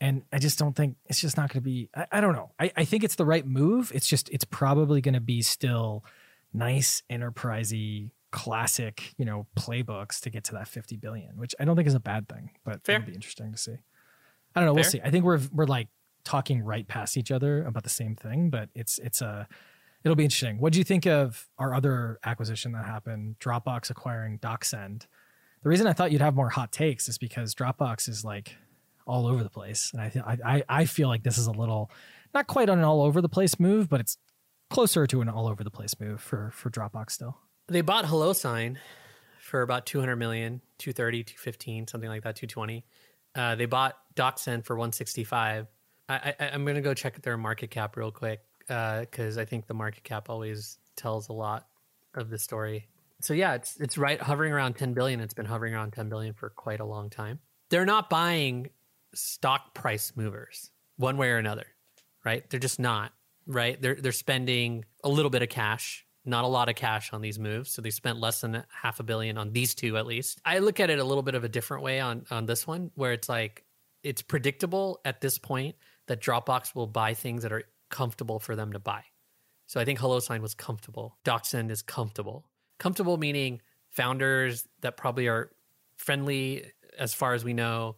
[0.00, 1.88] and I just don't think it's just not going to be.
[1.96, 2.52] I, I don't know.
[2.60, 3.90] I, I think it's the right move.
[3.94, 6.04] It's just it's probably going to be still
[6.52, 11.76] nice enterprisey classic you know playbooks to get to that 50 billion which i don't
[11.76, 12.96] think is a bad thing but Fair.
[12.96, 13.76] it'll be interesting to see.
[14.56, 15.00] I don't know we'll see.
[15.04, 15.86] I think we're we're like
[16.24, 19.46] talking right past each other about the same thing but it's it's a
[20.02, 20.58] it'll be interesting.
[20.58, 25.06] What do you think of our other acquisition that happened dropbox acquiring docsend
[25.62, 28.56] the reason i thought you'd have more hot takes is because dropbox is like
[29.06, 31.52] all over the place and i th- I, I i feel like this is a
[31.52, 31.90] little
[32.34, 34.18] not quite an all over the place move but it's
[34.70, 37.38] closer to an all over the place move for for dropbox still
[37.68, 38.76] they bought HelloSign
[39.40, 42.84] for about 200 million, 230, 215, something like that, 220.
[43.34, 45.66] Uh, they bought DocSend for 165.
[46.08, 49.66] I, I, I'm going to go check their market cap real quick because I think
[49.66, 51.66] the market cap always tells a lot
[52.14, 52.88] of the story.
[53.20, 55.20] So yeah, it's it's right hovering around 10 billion.
[55.20, 57.38] It's been hovering around 10 billion for quite a long time.
[57.70, 58.70] They're not buying
[59.14, 61.66] stock price movers one way or another,
[62.24, 62.48] right?
[62.50, 63.12] They're just not,
[63.46, 63.80] right?
[63.80, 67.38] They're they're spending a little bit of cash, not a lot of cash on these
[67.38, 67.70] moves.
[67.70, 70.40] So they spent less than half a billion on these two at least.
[70.44, 72.90] I look at it a little bit of a different way on on this one
[72.94, 73.64] where it's like
[74.02, 78.72] it's predictable at this point that Dropbox will buy things that are comfortable for them
[78.72, 79.02] to buy.
[79.66, 81.16] So I think HelloSign was comfortable.
[81.24, 82.44] DocSend is comfortable.
[82.78, 85.50] Comfortable meaning founders that probably are
[85.96, 86.64] friendly
[86.98, 87.96] as far as we know,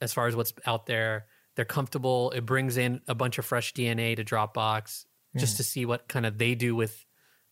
[0.00, 1.26] as far as what's out there.
[1.56, 2.30] They're comfortable.
[2.32, 5.06] It brings in a bunch of fresh DNA to Dropbox
[5.36, 5.56] just mm.
[5.58, 7.04] to see what kind of they do with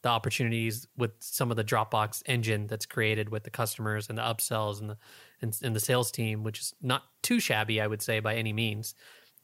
[0.06, 4.22] the opportunities with some of the Dropbox engine that's created with the customers and the
[4.22, 4.96] upsells and the
[5.42, 8.52] and, and the sales team, which is not too shabby, I would say, by any
[8.52, 8.94] means.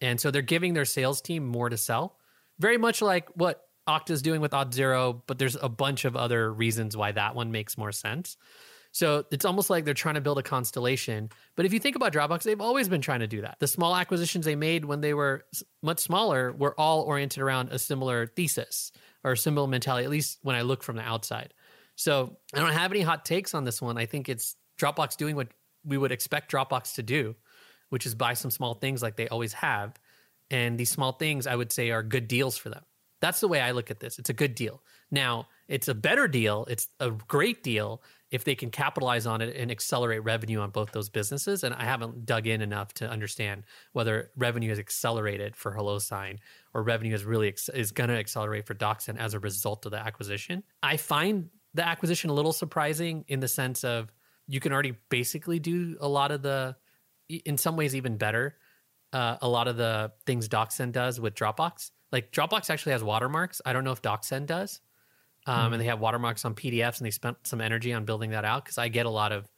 [0.00, 2.16] And so they're giving their sales team more to sell,
[2.60, 6.96] very much like what Okta's doing with Auth0, but there's a bunch of other reasons
[6.96, 8.36] why that one makes more sense.
[8.92, 11.30] So it's almost like they're trying to build a constellation.
[11.56, 13.56] But if you think about Dropbox, they've always been trying to do that.
[13.58, 15.44] The small acquisitions they made when they were
[15.82, 18.92] much smaller were all oriented around a similar thesis
[19.24, 21.54] or a similar mentality, at least when I look from the outside.
[21.96, 23.98] So I don't have any hot takes on this one.
[23.98, 25.48] I think it's Dropbox doing what
[25.84, 27.36] we would expect Dropbox to do,
[27.90, 29.94] which is buy some small things like they always have.
[30.50, 32.82] And these small things, I would say, are good deals for them.
[33.20, 34.18] That's the way I look at this.
[34.18, 34.82] It's a good deal.
[35.10, 36.66] Now, it's a better deal.
[36.68, 38.02] It's a great deal
[38.32, 41.62] if they can capitalize on it and accelerate revenue on both those businesses.
[41.62, 46.38] And I haven't dug in enough to understand whether revenue has accelerated for HelloSign
[46.74, 49.98] or revenue is really is going to accelerate for DocSend as a result of the
[49.98, 50.64] acquisition.
[50.82, 54.10] I find the acquisition a little surprising in the sense of
[54.48, 56.74] you can already basically do a lot of the,
[57.28, 58.56] in some ways, even better
[59.12, 61.90] uh, a lot of the things DocSend does with Dropbox.
[62.10, 63.60] Like Dropbox actually has watermarks.
[63.64, 64.80] I don't know if DocSend does.
[65.46, 68.44] Um, And they have watermarks on PDFs, and they spent some energy on building that
[68.44, 69.48] out because I get a lot of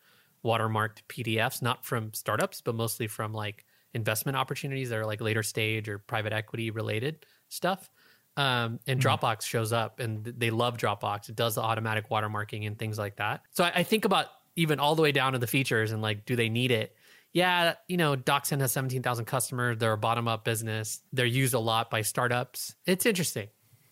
[0.44, 5.42] watermarked PDFs, not from startups, but mostly from like investment opportunities that are like later
[5.42, 7.90] stage or private equity related stuff.
[8.36, 11.28] Um, and Dropbox shows up, and they love Dropbox.
[11.28, 13.42] It does the automatic watermarking and things like that.
[13.52, 14.26] So I, I think about
[14.56, 16.96] even all the way down to the features and like, do they need it?
[17.34, 19.76] yeah, you know, DocSend has 17,000 customers.
[19.78, 21.00] They're a bottom up business.
[21.12, 22.76] They're used a lot by startups.
[22.86, 23.48] It's interesting.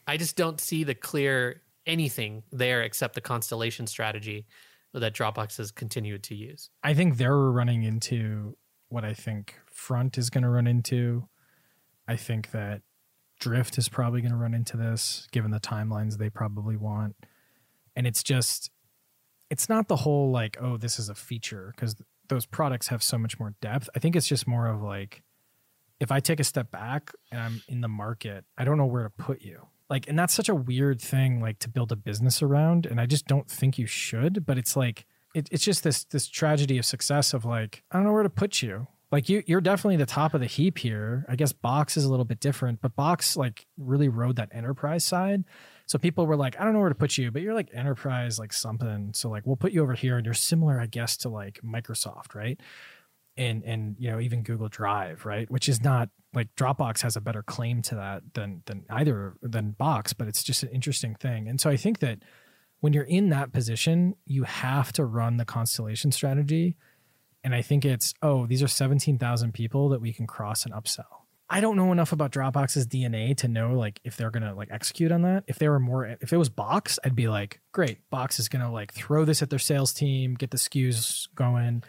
[0.06, 4.46] I just don't see the clear anything there except the constellation strategy
[4.94, 6.70] that Dropbox has continued to use.
[6.82, 8.56] I think they're running into
[8.88, 11.28] what I think Front is going to run into.
[12.06, 12.82] I think that
[13.40, 17.16] Drift is probably going to run into this, given the timelines they probably want.
[17.96, 18.70] And it's just,
[19.50, 21.96] it's not the whole like, oh, this is a feature, because
[22.28, 23.88] those products have so much more depth.
[23.96, 25.22] I think it's just more of like,
[26.00, 29.04] if I take a step back and I'm in the market, I don't know where
[29.04, 29.66] to put you.
[29.92, 32.86] Like, and that's such a weird thing, like to build a business around.
[32.86, 34.46] And I just don't think you should.
[34.46, 38.06] But it's like, it, it's just this this tragedy of success of like, I don't
[38.06, 38.86] know where to put you.
[39.10, 41.26] Like you, you're definitely the top of the heap here.
[41.28, 45.04] I guess Box is a little bit different, but Box like really rode that enterprise
[45.04, 45.44] side.
[45.84, 48.38] So people were like, I don't know where to put you, but you're like enterprise,
[48.38, 49.10] like something.
[49.12, 52.34] So like we'll put you over here, and you're similar, I guess, to like Microsoft,
[52.34, 52.58] right?
[53.36, 55.50] And and you know even Google Drive, right?
[55.50, 59.72] Which is not like Dropbox has a better claim to that than than either than
[59.72, 61.48] Box, but it's just an interesting thing.
[61.48, 62.20] And so I think that
[62.80, 66.76] when you're in that position, you have to run the constellation strategy
[67.44, 70.74] and I think it's oh these are seventeen thousand people that we can cross and
[70.74, 71.04] upsell.
[71.50, 75.12] I don't know enough about Dropbox's DNA to know like if they're gonna like execute
[75.12, 75.44] on that.
[75.46, 78.72] If they were more, if it was Box, I'd be like, great, Box is gonna
[78.72, 81.82] like throw this at their sales team, get the SKUs going,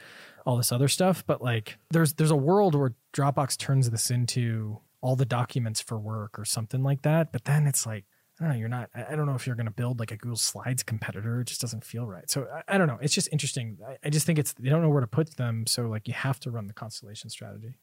[0.45, 1.23] all this other stuff.
[1.25, 5.97] But like, there's there's a world where Dropbox turns this into all the documents for
[5.99, 7.31] work or something like that.
[7.31, 8.05] But then it's like,
[8.39, 8.89] I don't know, you're not.
[8.95, 11.41] I don't know if you're gonna build like a Google Slides competitor.
[11.41, 12.29] It just doesn't feel right.
[12.29, 12.99] So I, I don't know.
[13.01, 13.77] It's just interesting.
[13.87, 15.65] I, I just think it's they don't know where to put them.
[15.67, 17.75] So like, you have to run the constellation strategy.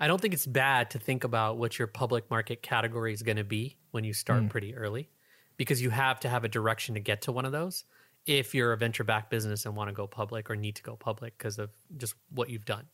[0.00, 3.36] I don't think it's bad to think about what your public market category is going
[3.38, 4.48] to be when you start Mm.
[4.50, 5.10] pretty early
[5.56, 7.82] because you have to have a direction to get to one of those
[8.28, 10.94] if you're a venture backed business and want to go public or need to go
[10.94, 12.86] public because of just what you've done.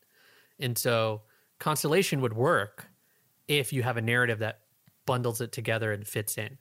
[0.59, 1.23] And so
[1.59, 2.87] Constellation would work
[3.49, 4.61] if you have a narrative that
[5.05, 6.57] bundles it together and fits in.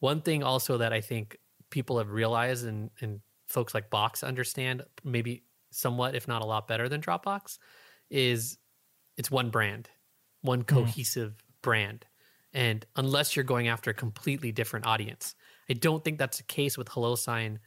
[0.00, 1.36] One thing also that I think
[1.68, 6.66] people have realized and, and folks like Box understand, maybe somewhat, if not a lot
[6.66, 7.58] better than Dropbox,
[8.10, 8.56] is
[9.18, 9.90] it's one brand,
[10.40, 10.76] one mm-hmm.
[10.78, 12.06] cohesive brand.
[12.54, 15.34] And unless you're going after a completely different audience,
[15.68, 17.58] I don't think that's the case with HelloSign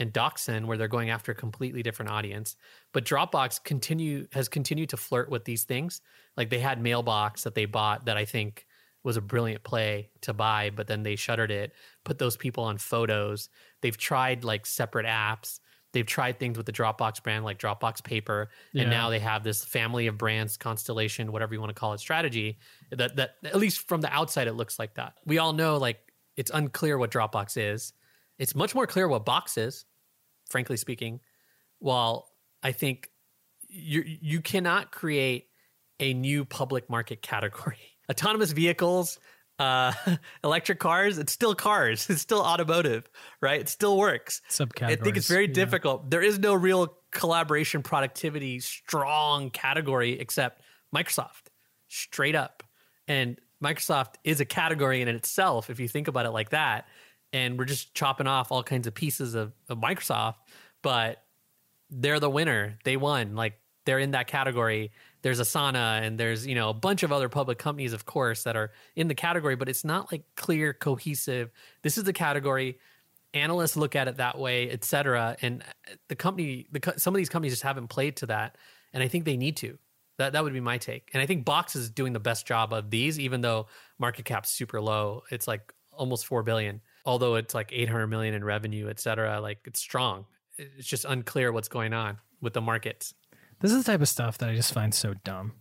[0.00, 2.56] and DocSend, where they're going after a completely different audience.
[2.92, 6.00] But Dropbox continue has continued to flirt with these things.
[6.36, 8.66] Like they had Mailbox that they bought that I think
[9.04, 11.72] was a brilliant play to buy, but then they shuttered it,
[12.04, 13.48] put those people on photos.
[13.80, 15.60] They've tried like separate apps.
[15.92, 18.82] They've tried things with the Dropbox brand like Dropbox Paper, Yeah.
[18.82, 21.98] and now they have this family of brands, constellation, whatever you want to call it,
[22.00, 22.58] strategy.
[22.90, 25.14] That that at least from the outside it looks like that.
[25.26, 25.98] We all know like
[26.36, 27.92] it's unclear what Dropbox is.
[28.38, 29.84] It's much more clear what Box is,
[30.50, 31.20] frankly speaking.
[31.78, 32.28] While
[32.62, 33.08] I think
[33.68, 35.46] you you cannot create
[35.98, 37.78] a new public market category.
[38.10, 39.20] Autonomous vehicles,
[39.58, 39.92] uh,
[40.44, 42.06] electric cars, it's still cars.
[42.10, 43.08] It's still automotive,
[43.40, 43.60] right?
[43.60, 44.40] It still works.
[44.48, 45.52] I think it's Subcategories, very yeah.
[45.52, 46.10] difficult.
[46.10, 50.62] There is no real collaboration, productivity, strong category except
[50.94, 51.48] Microsoft,
[51.88, 52.62] straight up.
[53.06, 56.88] And Microsoft is a category in itself, if you think about it like that.
[57.32, 60.36] And we're just chopping off all kinds of pieces of, of Microsoft,
[60.82, 61.22] but
[61.90, 62.78] they're the winner.
[62.84, 63.34] They won.
[63.34, 63.54] Like
[63.86, 64.92] they're in that category.
[65.22, 68.56] There's Asana and there's, you know, a bunch of other public companies, of course, that
[68.56, 71.50] are in the category, but it's not like clear, cohesive.
[71.82, 72.78] This is the category.
[73.34, 75.36] Analysts look at it that way, et cetera.
[75.40, 78.56] And uh, the company, the some of these companies just haven't played to that.
[78.92, 79.78] And I think they need to.
[80.18, 81.10] That, that would be my take.
[81.14, 83.68] And I think Box is doing the best job of these, even though
[83.98, 85.22] market cap's super low.
[85.30, 89.40] It's like almost 4 billion, although it's like 800 million in revenue, et cetera.
[89.40, 90.26] Like it's strong.
[90.56, 93.14] It's just unclear what's going on with the markets.
[93.60, 95.52] This is the type of stuff that I just find so dumb.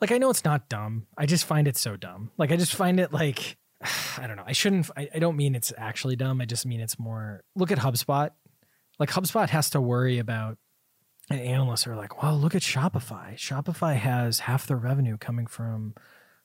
[0.00, 1.06] Like I know it's not dumb.
[1.16, 2.30] I just find it so dumb.
[2.38, 3.56] Like I just find it like
[4.18, 4.44] I don't know.
[4.46, 4.90] I shouldn't.
[4.96, 6.40] I, I don't mean it's actually dumb.
[6.40, 7.42] I just mean it's more.
[7.54, 8.30] Look at HubSpot.
[8.98, 10.58] Like HubSpot has to worry about.
[11.30, 13.34] And analysts are like, well, look at Shopify.
[13.34, 15.94] Shopify has half their revenue coming from,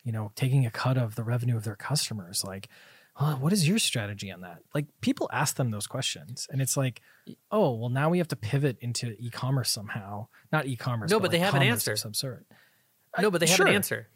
[0.04, 2.44] you know, taking a cut of the revenue of their customers.
[2.44, 2.68] Like,
[3.14, 4.60] huh, what is your strategy on that?
[4.74, 7.02] Like, people ask them those questions, and it's like,
[7.52, 10.28] oh, well, now we have to pivot into e-commerce somehow.
[10.52, 11.12] Not e-commerce.
[11.12, 11.96] No, but they like have an answer.
[11.96, 12.46] some sort.
[13.20, 13.68] No, but they have sure.
[13.68, 14.08] an answer.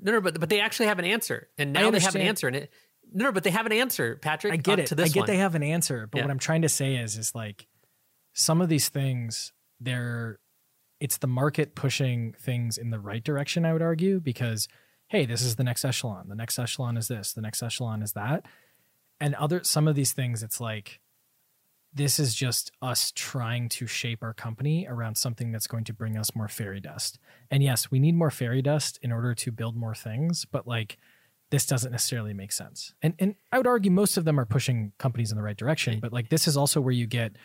[0.00, 2.46] No, no, but but they actually have an answer, and now they have an answer,
[2.46, 2.70] and it.
[3.12, 4.52] No, no, but they have an answer, Patrick.
[4.52, 4.86] I get it.
[4.88, 5.26] To this I get one.
[5.28, 6.24] they have an answer, but Yeah.
[6.24, 7.66] what I'm trying to say is, is like
[8.34, 10.38] some of these things, they're,
[11.00, 13.64] it's the market pushing things in the right direction.
[13.64, 14.68] I would argue because,
[15.08, 16.28] hey, this is the next echelon.
[16.28, 17.32] The next echelon is this.
[17.32, 18.44] The next echelon is that.
[19.20, 21.00] And other some of these things, it's like
[21.92, 26.16] this is just us trying to shape our company around something that's going to bring
[26.16, 27.18] us more fairy dust.
[27.50, 30.98] And yes, we need more fairy dust in order to build more things, but like
[31.50, 32.94] this doesn't necessarily make sense.
[33.02, 35.98] And and I would argue most of them are pushing companies in the right direction,
[36.00, 37.36] but like this is also where you get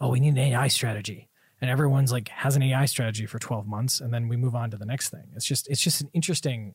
[0.00, 1.28] oh, we need an AI strategy.
[1.60, 4.70] And everyone's like has an AI strategy for 12 months and then we move on
[4.70, 5.26] to the next thing.
[5.36, 6.74] It's just it's just an interesting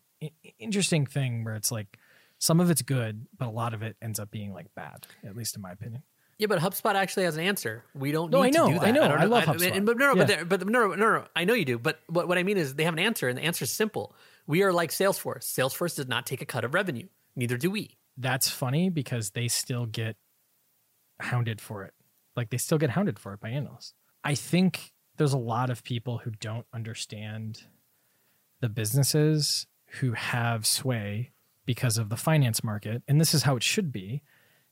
[0.60, 1.98] interesting thing where it's like
[2.40, 5.36] some of it's good, but a lot of it ends up being like bad, at
[5.36, 6.04] least in my opinion.
[6.40, 7.84] Yeah, but HubSpot actually has an answer.
[7.96, 8.86] We don't No, need I know, to do that.
[8.88, 9.08] I know.
[9.08, 9.86] don't I love mean, HubSpot.
[9.86, 10.36] but no, no, but, Yeah.
[10.36, 11.28] there- but no, no, no, no.
[11.36, 11.80] I know you do.
[11.80, 14.16] But what, what I mean is they have an answer, and the answer is simple.
[14.46, 15.46] We are like Salesforce.
[15.46, 17.08] Salesforce does not take a cut of revenue.
[17.36, 17.98] Neither do we.
[18.20, 20.16] that's funny because they still get
[21.20, 21.94] hounded for it.
[22.36, 23.94] Like they still get hounded for it by analysts.
[24.24, 27.64] I think there's a lot of people who don't understand
[28.60, 29.66] the businesses
[30.00, 31.32] who have sway
[31.66, 34.22] because of the finance market, and this is how it should be.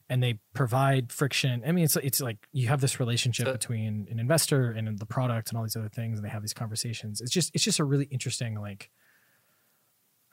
[0.08, 1.64] And they provide friction.
[1.66, 5.06] I mean, it's it's like you have this relationship So- between an investor and the
[5.06, 7.22] product and all these other things, and they have these conversations.
[7.22, 8.92] It's just it's just a really interesting like.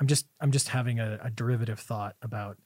[0.01, 2.59] I'm just I'm just having a, a derivative thought about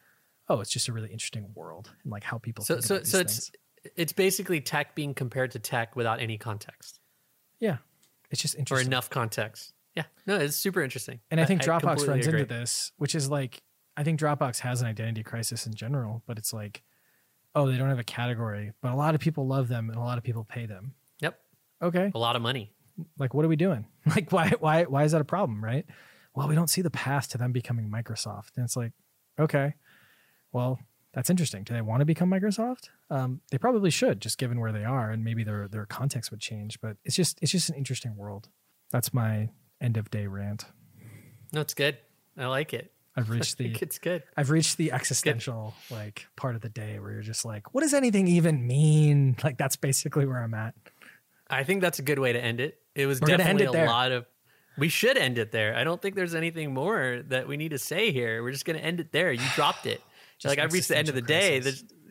[0.48, 3.18] oh, it's just a really interesting world and like how people So, think so, so
[3.18, 3.92] it's things.
[3.96, 6.98] it's basically tech being compared to tech without any context.
[7.60, 7.78] yeah,
[8.30, 8.86] it's just or interesting.
[8.88, 9.72] enough context.
[9.96, 11.20] Yeah, no, it's super interesting.
[11.30, 12.40] And I think Dropbox completely runs agree.
[12.42, 13.62] into this, which is like,
[13.96, 16.82] I think Dropbox has an identity crisis in general, but it's like,
[17.54, 20.02] oh, they don't have a category, but a lot of people love them and a
[20.02, 20.92] lot of people pay them.
[21.20, 21.38] Yep,
[21.82, 22.72] Okay, a lot of money.
[23.18, 23.86] like what are we doing?
[24.14, 25.84] Like why why why is that a problem, right?
[26.34, 28.92] Well, we don't see the path to them becoming Microsoft, and it's like,
[29.40, 29.74] okay,
[30.52, 30.78] well,
[31.14, 31.64] that's interesting.
[31.64, 32.90] Do they want to become Microsoft?
[33.10, 36.40] Um, they probably should, just given where they are, and maybe their their context would
[36.40, 36.78] change.
[36.82, 38.50] But it's just it's just an interesting world.
[38.92, 39.48] That's my
[39.80, 40.66] end of day rant.
[41.52, 41.98] No, it's good.
[42.36, 42.92] I like it.
[43.16, 44.22] I've reached the it's good.
[44.36, 47.94] I've reached the existential like part of the day where you're just like, what does
[47.94, 49.36] anything even mean?
[49.44, 50.74] Like that's basically where I'm at.
[51.48, 52.78] I think that's a good way to end it.
[52.94, 53.86] It was We're definitely it a there.
[53.86, 54.26] lot of.
[54.78, 55.74] We should end it there.
[55.74, 58.42] I don't think there's anything more that we need to say here.
[58.42, 59.32] We're just going to end it there.
[59.32, 60.02] You dropped it.
[60.38, 61.62] Just like I've reached the end of the day.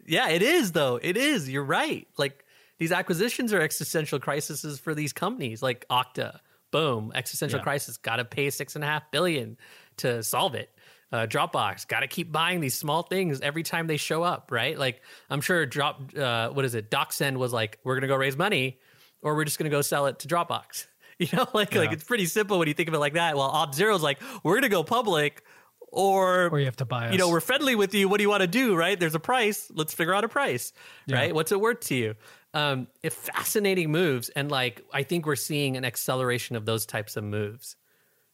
[0.08, 1.00] Yeah, it is though.
[1.00, 1.48] It is.
[1.48, 2.08] You're right.
[2.18, 2.44] Like
[2.80, 6.40] these acquisitions are existential crises for these companies, like Okta.
[6.76, 7.64] Boom, existential Yeah.
[7.64, 7.98] crisis.
[7.98, 9.58] Got to pay six and a half billion
[9.98, 10.70] to solve it.
[11.12, 14.78] Uh, Dropbox got to keep buying these small things every time they show up, right?
[14.78, 16.92] Like I'm sure Drop, uh, what is it?
[16.92, 18.80] DocSend was like, we're gonna go raise money,
[19.22, 20.86] or we're just gonna go sell it to Dropbox.
[21.18, 23.38] You know, like like it's pretty simple when you think of it like that.
[23.38, 25.46] Well, Auth0's like, we're gonna go public,
[25.80, 27.12] or Or you have to buy us.
[27.14, 28.10] you know, we're friendly with you.
[28.10, 28.76] What do you want to do?
[28.76, 29.00] Right?
[29.00, 29.72] There's a price.
[29.74, 30.74] Let's figure out a price.
[31.08, 31.16] Yeah.
[31.16, 31.34] Right?
[31.34, 32.16] What's it worth to you?
[32.56, 37.24] Um, fascinating moves, and like I think we're seeing an acceleration of those types of
[37.26, 37.76] moves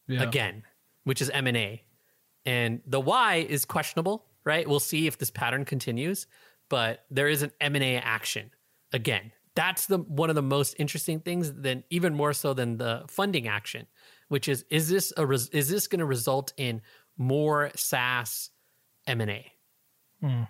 [0.08, 0.22] Yeah.
[0.24, 0.64] again,
[1.06, 1.84] which is M and A,
[2.46, 4.26] and the why is questionable.
[4.44, 4.68] Right?
[4.68, 6.26] We'll see if this pattern continues,
[6.70, 8.52] but there is an M and A action
[8.94, 9.32] again.
[9.56, 11.52] That's the one of the most interesting things.
[11.54, 13.88] Than even more so than the funding action,
[14.30, 16.82] which is is this a res- is this going to result in
[17.18, 18.52] more SaaS
[19.08, 19.52] M and A?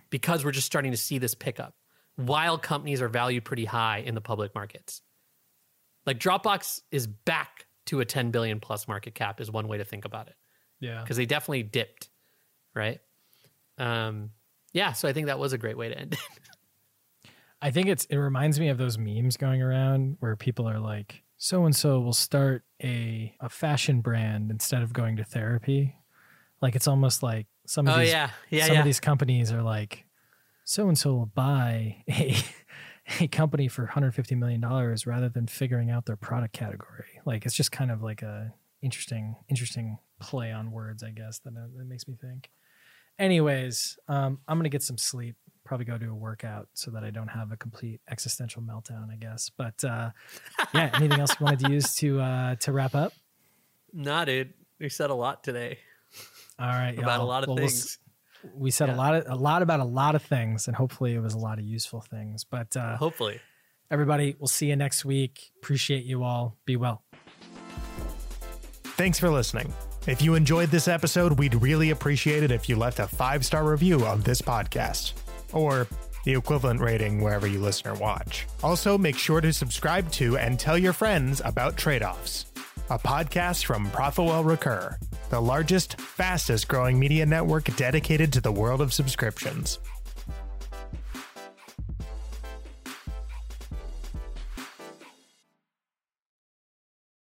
[0.09, 1.73] because we're just starting to see this pickup
[2.21, 5.01] while companies are valued pretty high in the public markets.
[6.05, 9.83] Like Dropbox is back to a 10 billion plus market cap is one way to
[9.83, 10.35] think about it
[10.79, 11.01] Yeah.
[11.01, 12.09] because they definitely dipped,
[12.75, 12.99] right?
[13.77, 14.31] Um,
[14.73, 16.19] yeah, so I think that was a great way to end it.
[17.61, 21.21] I think it's it reminds me of those memes going around where people are like,
[21.37, 25.95] so and so will start a a fashion brand instead of going to therapy.
[26.61, 28.79] Like it's almost like some of oh these yeah, yeah, some yeah.
[28.79, 30.05] of these companies are like,
[30.71, 32.33] so and so will buy a
[33.19, 37.19] a company for 150 million dollars rather than figuring out their product category.
[37.25, 41.53] Like it's just kind of like a interesting interesting play on words, I guess that
[41.55, 42.49] that makes me think.
[43.19, 45.35] Anyways, um, I'm gonna get some sleep.
[45.65, 49.11] Probably go do a workout so that I don't have a complete existential meltdown.
[49.11, 49.51] I guess.
[49.55, 50.11] But uh,
[50.73, 53.11] yeah, anything else you wanted to use to uh, to wrap up?
[53.91, 55.79] Nah, dude, we said a lot today
[56.57, 57.27] All right, about a y'all.
[57.27, 57.97] lot of Well, we'll things.
[58.55, 61.19] We said a lot of a lot about a lot of things and hopefully it
[61.19, 63.39] was a lot of useful things but uh, Hopefully,
[63.89, 65.51] everybody we'll see you next week.
[65.57, 66.57] Appreciate you all.
[66.65, 67.03] Be well.
[68.83, 69.73] Thanks for listening.
[70.07, 73.63] If you enjoyed this episode, we'd really appreciate it if you left a five star
[73.69, 75.13] review of this podcast,
[75.53, 75.87] or
[76.25, 78.47] the equivalent rating wherever you listen or watch.
[78.63, 82.45] Also, make sure to subscribe to and tell your friends about Tradeoffs,
[82.91, 84.97] a podcast from ProfitWell Recur,
[85.29, 89.79] the largest, fastest growing media network dedicated to the world of subscriptions.